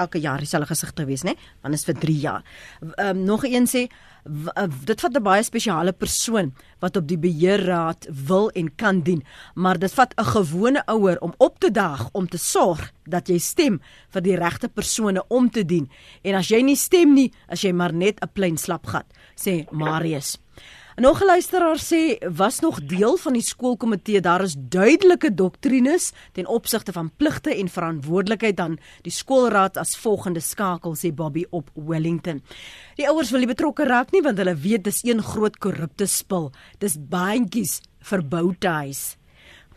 [0.00, 1.34] elke jaar dieselfde gesig te wees, né?
[1.62, 2.44] Want is vir 3 jaar.
[2.80, 7.18] Ehm um, nog een sê uh, dit vat 'n baie spesiale persoon wat op die
[7.18, 9.22] beheerraad wil en kan dien,
[9.54, 13.38] maar dit vat 'n gewone ouer om op te daag om te sorg dat jy
[13.38, 15.90] stem vir die regte persone om te dien.
[16.22, 20.41] En as jy nie stem nie, as jy maar net 'n plain slapgat, sê Marius.
[20.96, 26.46] Nog 'n luisteraar sê was nog deel van die skoolkomitee daar is duidelike doktrines ten
[26.46, 32.42] opsigte van pligte en verantwoordelikheid dan die skoolraad as volgende skakel sê Bobby op Wellington.
[32.94, 36.52] Die ouers wil nie betrokke raak nie want hulle weet dis een groot korrupte spil.
[36.78, 39.16] Dis baantjies vir boutuis.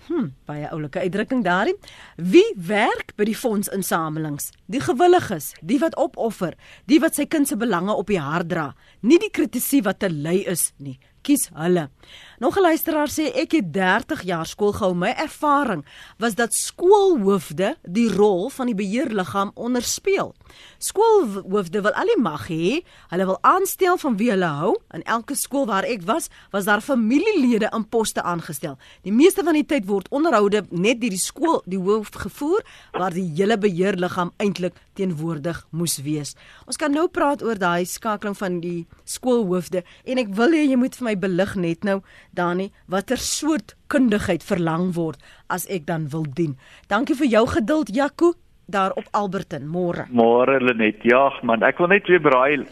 [0.06, 1.78] Hm, baie oulike uitdrukking daarin.
[2.16, 4.52] Wie werk by die fondsinsamelings?
[4.70, 6.54] Die gewilliges, die wat opoffer,
[6.86, 8.68] die wat sy kind se belange op die hart dra,
[9.02, 11.00] nie die kritisie wat te lui is nie.
[11.26, 11.90] Kies hulle.
[12.38, 14.94] Nog 'n luisteraar sê ek het 30 jaar skool gehou.
[14.94, 15.86] My ervaring
[16.18, 20.36] was dat skoolhoofde die rol van die beheerliggaam onderspeel.
[20.78, 22.82] Skoolhoofde wil al die mag hê.
[23.12, 24.74] Hulle wil aanstel van wie hulle hou.
[24.96, 28.78] In elke skool waar ek was, was daar familielede in poste aangestel.
[29.04, 32.64] Die meeste van die tyd word onderhoude net deur die skool die hoof gevoer
[32.96, 36.36] waar die hele beheerliggaam eintlik teenwoordig moes wees.
[36.66, 40.80] Ons kan nou praat oor daai skakeling van die skoolhoofde en ek wil hê jy
[40.80, 42.00] moet vir my belig net nou
[42.36, 46.56] Dani watter soort kundigheid verlang word as ek dan wil dien.
[46.92, 48.34] Dankie vir jou geduld Jaco
[48.68, 50.08] daar op Alberton môre.
[50.10, 51.04] Môre Lenet.
[51.04, 52.66] Ja, man, ek wil net weer braai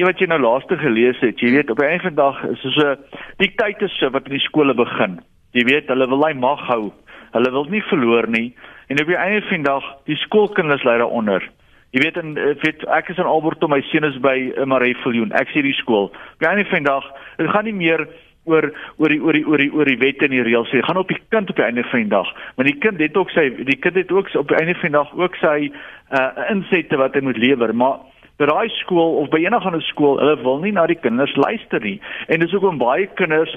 [0.00, 1.40] jy wat jy nou laaste gelees het.
[1.42, 2.98] Jy weet op 'n einde van dag is so 'n
[3.38, 5.20] die tyd is so wat in die skole begin.
[5.52, 6.92] Jy weet hulle wil hy mag hou.
[7.32, 8.54] Hulle wil nie verloor nie.
[8.88, 11.42] En op die einde van dag die skoolkinders lê daaronder.
[11.90, 15.32] Jy weet en weet ek is in Alberton, my seun is by Marieviljoen.
[15.32, 16.04] Ek sien die skool.
[16.04, 17.04] Op die einde van dag,
[17.36, 18.08] dit gaan nie meer
[18.50, 20.72] oor oor die oor die oor die oor die wette en die reëls.
[20.74, 22.30] Jy gaan op die kind op die einde van die dag.
[22.56, 24.98] Maar die kind het ook sy die kind het ook op die einde van die
[24.98, 25.70] dag ook sy
[26.10, 28.00] uh insette wat hy moet lewer, maar
[28.40, 31.82] by daai skool of by enige ander skool, hulle wil nie na die kinders luister
[31.84, 31.98] nie.
[32.28, 33.52] En dis hoekom baie kinders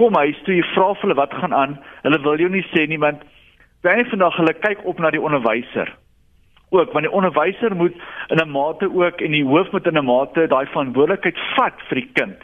[0.00, 1.76] kom huis toe, jy vra hulle wat gaan aan.
[2.02, 3.22] Hulle wil jou nie sê nie want
[3.82, 5.92] by einde van die dag hulle kyk op na die onderwyser
[6.72, 7.94] ook want die onderwyser moet
[8.26, 12.00] in 'n mate ook en die hoof moet in 'n mate daai verantwoordelikheid vat vir
[12.00, 12.38] die kind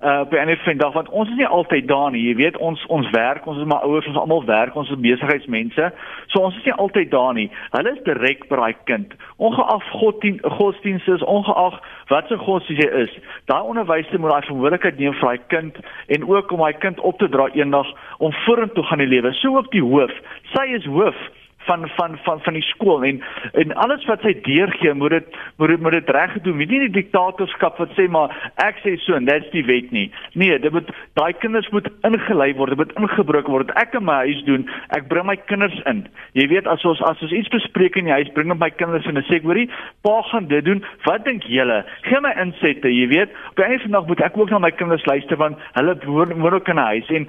[0.00, 2.84] uh by enige van dag want ons is nie altyd daar nie jy weet ons
[2.86, 5.90] ons werk ons is maar ouers ons almal werk ons is besigheidsmense.
[6.32, 7.50] So ons is nie altyd daar nie.
[7.70, 9.12] Hulle is direk by daai kind.
[9.36, 11.76] Ongeag godsdien godsdienste is ongeag
[12.08, 13.18] wat se godsdienst jy is
[13.52, 15.82] daai onderwyser moet daai verantwoordelikheid neem vir daai kind
[16.16, 19.34] en ook om daai kind op te dra eendag om vorentoe gaan in die lewe
[19.42, 20.16] so ook die hoof.
[20.54, 21.20] Sy is hoof
[21.66, 23.20] van van van van die skool en
[23.52, 26.56] en alles wat sy deurgee moet dit moet dit moet dit reg doen.
[26.56, 28.32] Nie die diktatorskap wat sê maar
[28.64, 30.08] ek sê so en dit's die wet nie.
[30.34, 30.88] Nee, dit moet
[31.18, 33.74] daai kinders moet ingelei word, dit moet ingebroke word.
[33.80, 36.06] Ek in my huis doen, ek bring my kinders in.
[36.38, 39.20] Jy weet as ons as ons iets bespreek in die huis, bring my kinders in
[39.20, 39.68] en sê ek hoorie,
[40.06, 40.82] pa gaan dit doen.
[41.06, 41.82] Wat dink julle?
[42.08, 43.36] Gee my insette, jy weet.
[43.52, 45.96] Op 'n einde van die dag moet ek ook na my kinders luister want hulle
[46.06, 47.28] woon ook in 'n huis en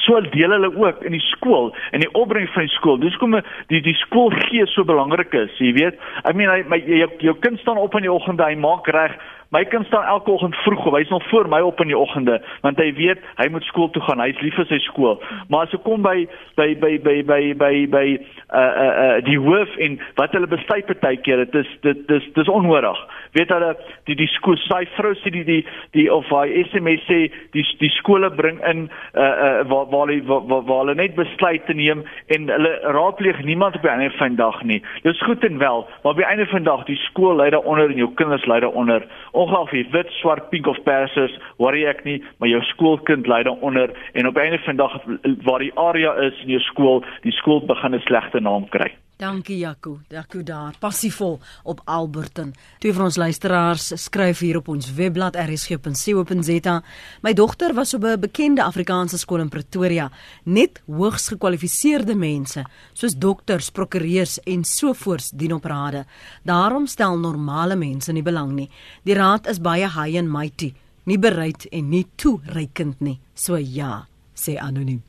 [0.00, 2.98] so deel hulle ook in die skool in die opbring van die skool.
[2.98, 3.36] Dis kom
[3.68, 6.00] die die skoolgees so belangrik is, jy weet.
[6.24, 9.18] I mean hy my jou, jou kind staan op in die oggend, hy maak reg.
[9.52, 10.94] My kind staan elke oggend vroeg op.
[10.94, 14.02] Hy's nog voor my op in die oggende want hy weet hy moet skool toe
[14.02, 14.20] gaan.
[14.24, 15.18] Hy's lief vir sy skool.
[15.52, 16.24] Maar as ek kom by
[16.56, 20.88] by by by by by by uh uh uh die hoof en wat hulle besluit
[20.88, 23.02] partykeer, dit is dit dis dis onnodig.
[23.36, 23.74] Weet hulle
[24.08, 25.60] die die skool sy vrou sê die die
[25.98, 27.20] die of hy SMS sê
[27.52, 31.16] die die skole bring in uh uh waar waar hulle waar, waar, waar hulle net
[31.18, 34.80] besluit te neem en hulle raadpleeg niemand op die einde van die dag nie.
[35.04, 37.92] Dis goed en wel, maar op die einde van die dag die skool lei daaronder
[37.92, 39.04] en jou kinders lei daaronder
[39.42, 43.42] ongeag jy wit, swart, pink of pers is, worry ek nie, maar jou skoolkind lei
[43.48, 44.98] daaronder en op einde van dag
[45.46, 48.92] waar die area is in jou skool, die skool begin 'n slegte naam kry.
[49.16, 52.54] Dankie Jaco, Jaco daar, passievol op Alberton.
[52.78, 56.74] Twee van ons luisteraars skryf hier op ons webblad rsg.co.za.
[57.22, 60.10] My dogter was op 'n bekende Afrikaanse skool in Pretoria,
[60.42, 66.04] net hoogs gekwalifiseerde mense, soos dokters, prokureurs en sovoorts dien op rade.
[66.42, 68.70] Daarom stel normale mense nie belang nie.
[69.02, 73.20] Die raad is baie high and mighty, nie bereid en nie toereikend nie.
[73.34, 75.02] So ja, sê anoniem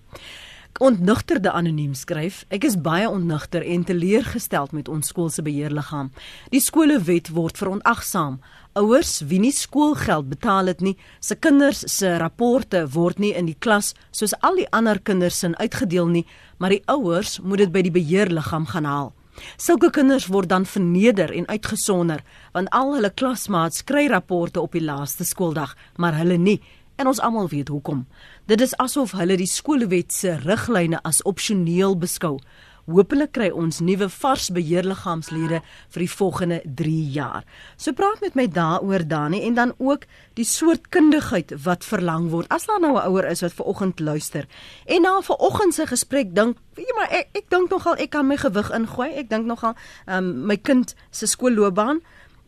[0.79, 6.09] ontnugterde anoniem skryf ek is baie ontnugter en teleurgesteld met ons skool se beheerliggaam.
[6.49, 8.39] Die skolewet word verontagsaam.
[8.79, 13.59] Ouers wie nie skoolgeld betaal het nie se kinders se rapporte word nie in die
[13.59, 16.25] klas soos al die ander kinders sin uitgedeel nie
[16.57, 19.13] maar die ouers moet dit by die beheerliggaam gaan haal.
[19.57, 22.21] Sulke kinders word dan verneder en uitgesonder
[22.53, 26.61] want al hulle klasmaats kry rapporte op die laaste skooldag, maar hulle nie
[26.95, 28.05] en ons almal weet hoekom.
[28.45, 32.39] Dit is asof hulle die skoolwet se riglyne as opsioneel beskou.
[32.83, 37.45] Hoopelik kry ons nuwe vars beheerliggaamslede vir die volgende 3 jaar.
[37.79, 40.03] So praat met my daaroor Dani en dan ook
[40.35, 42.51] die soort kundigheid wat verlang word.
[42.51, 44.47] As daar nou 'n ouer is wat ver oggend luister
[44.85, 48.09] en na ver oggend se gesprek dink, weet jy maar ek ek dink nogal ek
[48.09, 49.13] kan my gewig ingooi.
[49.15, 49.75] Ek dink nogal
[50.07, 52.01] um, my kind se skoolloopbaan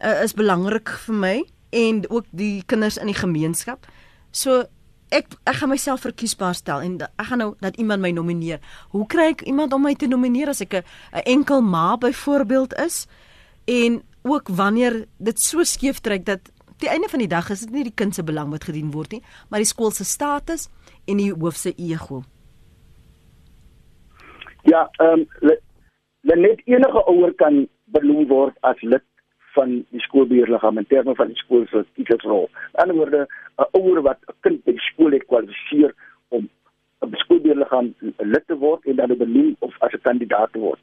[0.03, 3.87] uh, is belangrik vir my en ook die kinders in die gemeenskap.
[4.35, 4.65] So
[5.15, 8.59] ek ek gaan myself verkiesbaar stel en ek gaan nou dat iemand my nomineer.
[8.91, 10.83] Hoe kry ek iemand om my te nomineer as ek 'n
[11.23, 13.07] enkel ma byvoorbeeld is?
[13.65, 17.71] En ook wanneer dit so skeef trek dat die einde van die dag is dit
[17.71, 20.69] nie die kind se belang wat gedien word nie, maar die skool se status
[21.07, 22.23] en die hoof se ego.
[24.63, 25.57] Ja, ehm um,
[26.21, 29.03] net enige ouer kan benoem word as lid
[29.57, 32.49] van die skoolbeheerliggaam in terme van die skool se titelsrol.
[32.73, 33.27] In ander woorde,
[33.63, 35.93] 'n ouer wat 'n kind by die skool het kwalifiseer
[36.27, 36.49] om
[37.01, 40.81] 'n skoolbeheerliggaam lid te word en dan benoem of as 'n kandidaat te word.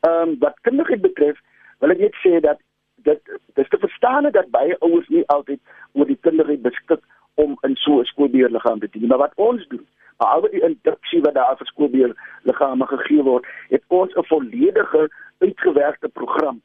[0.00, 1.36] Ehm um, wat kinderheid betref,
[1.80, 2.58] wil ek net sê dat
[2.96, 3.20] dit
[3.54, 5.60] dis te verstaan dat baie ouers nie altyd
[5.92, 7.00] oor die kinderheid beskik
[7.34, 9.86] om in so 'n skoolbeheerliggaam te dien, maar wat ons doen
[10.18, 15.02] Behalwe die induksie wat daar vir skoolbeheerliggame gegee word, het ons 'n volledige
[15.38, 16.62] uitgewerkte program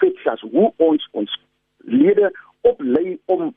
[0.00, 1.38] FETSAS hoe ons ons
[1.78, 3.48] lede oplei om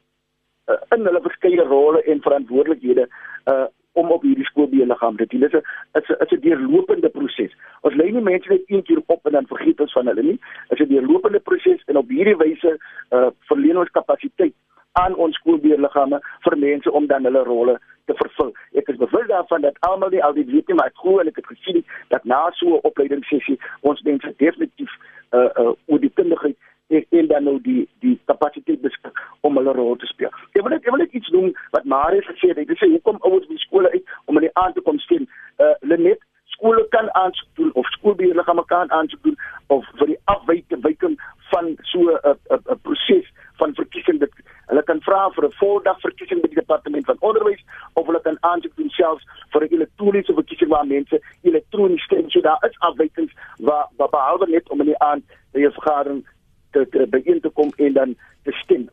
[0.70, 3.10] uh, in hulle verskeie rolle en verantwoordelikhede
[3.54, 3.68] uh
[3.98, 5.40] om op hierdie skoolbeheerliggaam te dien.
[5.40, 5.62] Dit is
[5.94, 7.54] 'n is 'n deurlopende proses.
[7.82, 10.40] Ons lei nie mense net een keer op en dan vergeet ons van hulle nie.
[10.70, 12.78] Dit is 'n deurlopende proses en op hierdie wyse
[13.10, 14.54] uh verleen ons kapasiteit
[14.92, 18.54] aan ons skoolbeheerliggame vir mense om dan hulle rolle te vervul.
[18.74, 21.28] Ek is bewus daarvan dat almal nie al die weet nie, maar ek glo en
[21.28, 21.84] ek het gesien
[22.14, 24.92] dat na so 'n opleidingssessie ons mense definitief
[25.32, 26.58] uh uh oor die kundigheid
[26.90, 30.32] en, en dan nou die die kapasiteit beskik om hulle rol te speel.
[30.54, 32.58] Ek wil net ek wil net iets noem wat Marius gesê het.
[32.58, 35.28] Hy sê hoekom ouers by skole uit om die aand te kom stem.
[35.62, 36.24] Uh Lenet
[36.60, 41.20] skole kan aansoek doen of skoolbeheerliggame kan aansoek doen of vir die afwyking wyking
[41.52, 43.28] van so 'n uh, 'n uh, uh, proses
[43.60, 44.34] van verkiesing dit
[44.72, 47.64] hulle kan vra vir 'n voldag verkiesing by die departement van onderwys
[47.94, 52.42] of hulle kan aansoek doen selfs vir 'n elektroniese verkiesing waar mense elektronies stem so
[52.42, 56.24] daar is afwykings waar, waar behalwe net om in die aand by 'n vergadering
[56.72, 58.90] te, te begin te kom en dan te stem.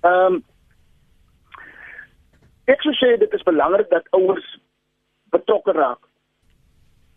[0.00, 0.44] Ehm um,
[2.64, 4.58] ek sê dit is belangrik dat ouers
[5.30, 6.10] betrokke raak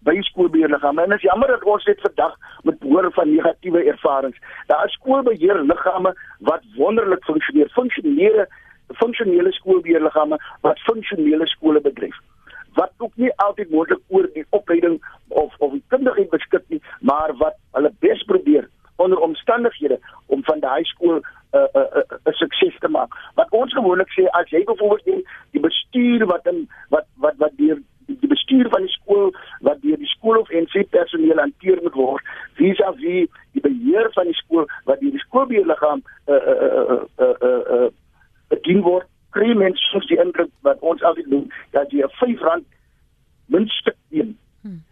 [0.03, 1.01] by skoolbeheerliggame.
[1.01, 4.37] En dit is jammer dat ons dit vandag met hoor van negatiewe ervarings.
[4.67, 7.69] Daar is skoolbeheerliggame wat wonderlik funksioneer.
[7.69, 8.47] Funksionele
[8.87, 12.17] funksionele skoolbeheerliggame wat funksionele skole bedryf.
[12.73, 16.67] Wat ook nie altyd moontlik oor die opleiding of of die kundigheid beskik
[17.23, 21.23] maar wat hulle bes probeer onder omstandighede om van daai skool 'n
[21.57, 23.11] uh, 'n uh, 'n uh, uh, sukses te maak.
[23.35, 27.53] Wat ons gewoonlik sê as jy byvoorbeeld die, die bestuur wat in wat wat wat
[27.55, 31.79] deur die, die bestuur van die skool wat deur die skool of NC personeel hanteer
[31.81, 32.23] moet word
[32.59, 37.89] vis-à-vis die beheer van die skool wat deur die skoolbeheerliggaam uh uh uh uh uh,
[38.51, 39.07] uh dien word
[39.37, 42.63] kry mense soos die indruk wat ons altyd doen dat jy 'n R5
[43.45, 44.83] muntstuk een hmm.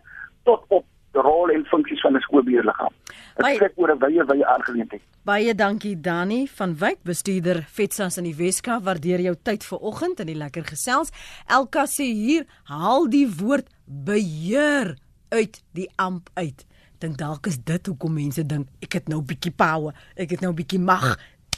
[0.44, 2.94] tot op rol en funksies van 'n skoolbeheerliggaam.
[3.36, 5.02] Dit sê oor 'n wye wye aangeleentheid.
[5.24, 8.84] Baie dankie Dani van Wyk, bestuurder Vetsas in die Weskaap.
[8.84, 11.10] Waardeer jou tyd vanoggend in die lekker gesels.
[11.48, 14.98] Elka sê hier, haal die woord beheer
[15.30, 16.66] uit die amp uit.
[17.04, 20.54] Dink dalk is dit hoekom mense dink ek het nou bietjie power, ek het nou
[20.56, 21.18] bietjie mag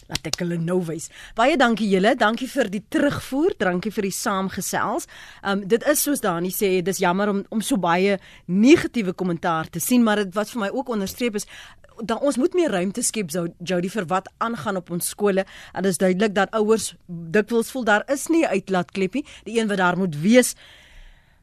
[0.09, 1.09] laat ek hulle nou wys.
[1.37, 5.09] Baie dankie julle, dankie vir die terugvoer, dankie vir die saamgesels.
[5.43, 9.79] Um dit is soos Dani sê, dis jammer om om so baie negatiewe kommentaar te
[9.79, 11.49] sien, maar dit wat vir my ook onderstreep is
[12.03, 15.45] dan ons moet meer ruimte skep so Jody vir wat aangaan op ons skole.
[15.73, 19.67] En dit is duidelik dat ouers dikwels voel daar is nie 'n uitlaatklepie, die een
[19.67, 20.55] wat daar moet wees.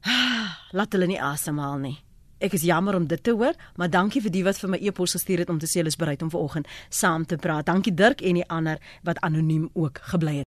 [0.76, 2.11] Laat hulle nie asemhaal nie.
[2.42, 5.14] Ek is jammer om dit te hoor, maar dankie vir die wat vir my e-pos
[5.14, 7.68] gestuur het om te sê hulle is bereid om vanoggend saam te praat.
[7.70, 10.40] Dankie Dirk en die ander wat anoniem ook gebly het.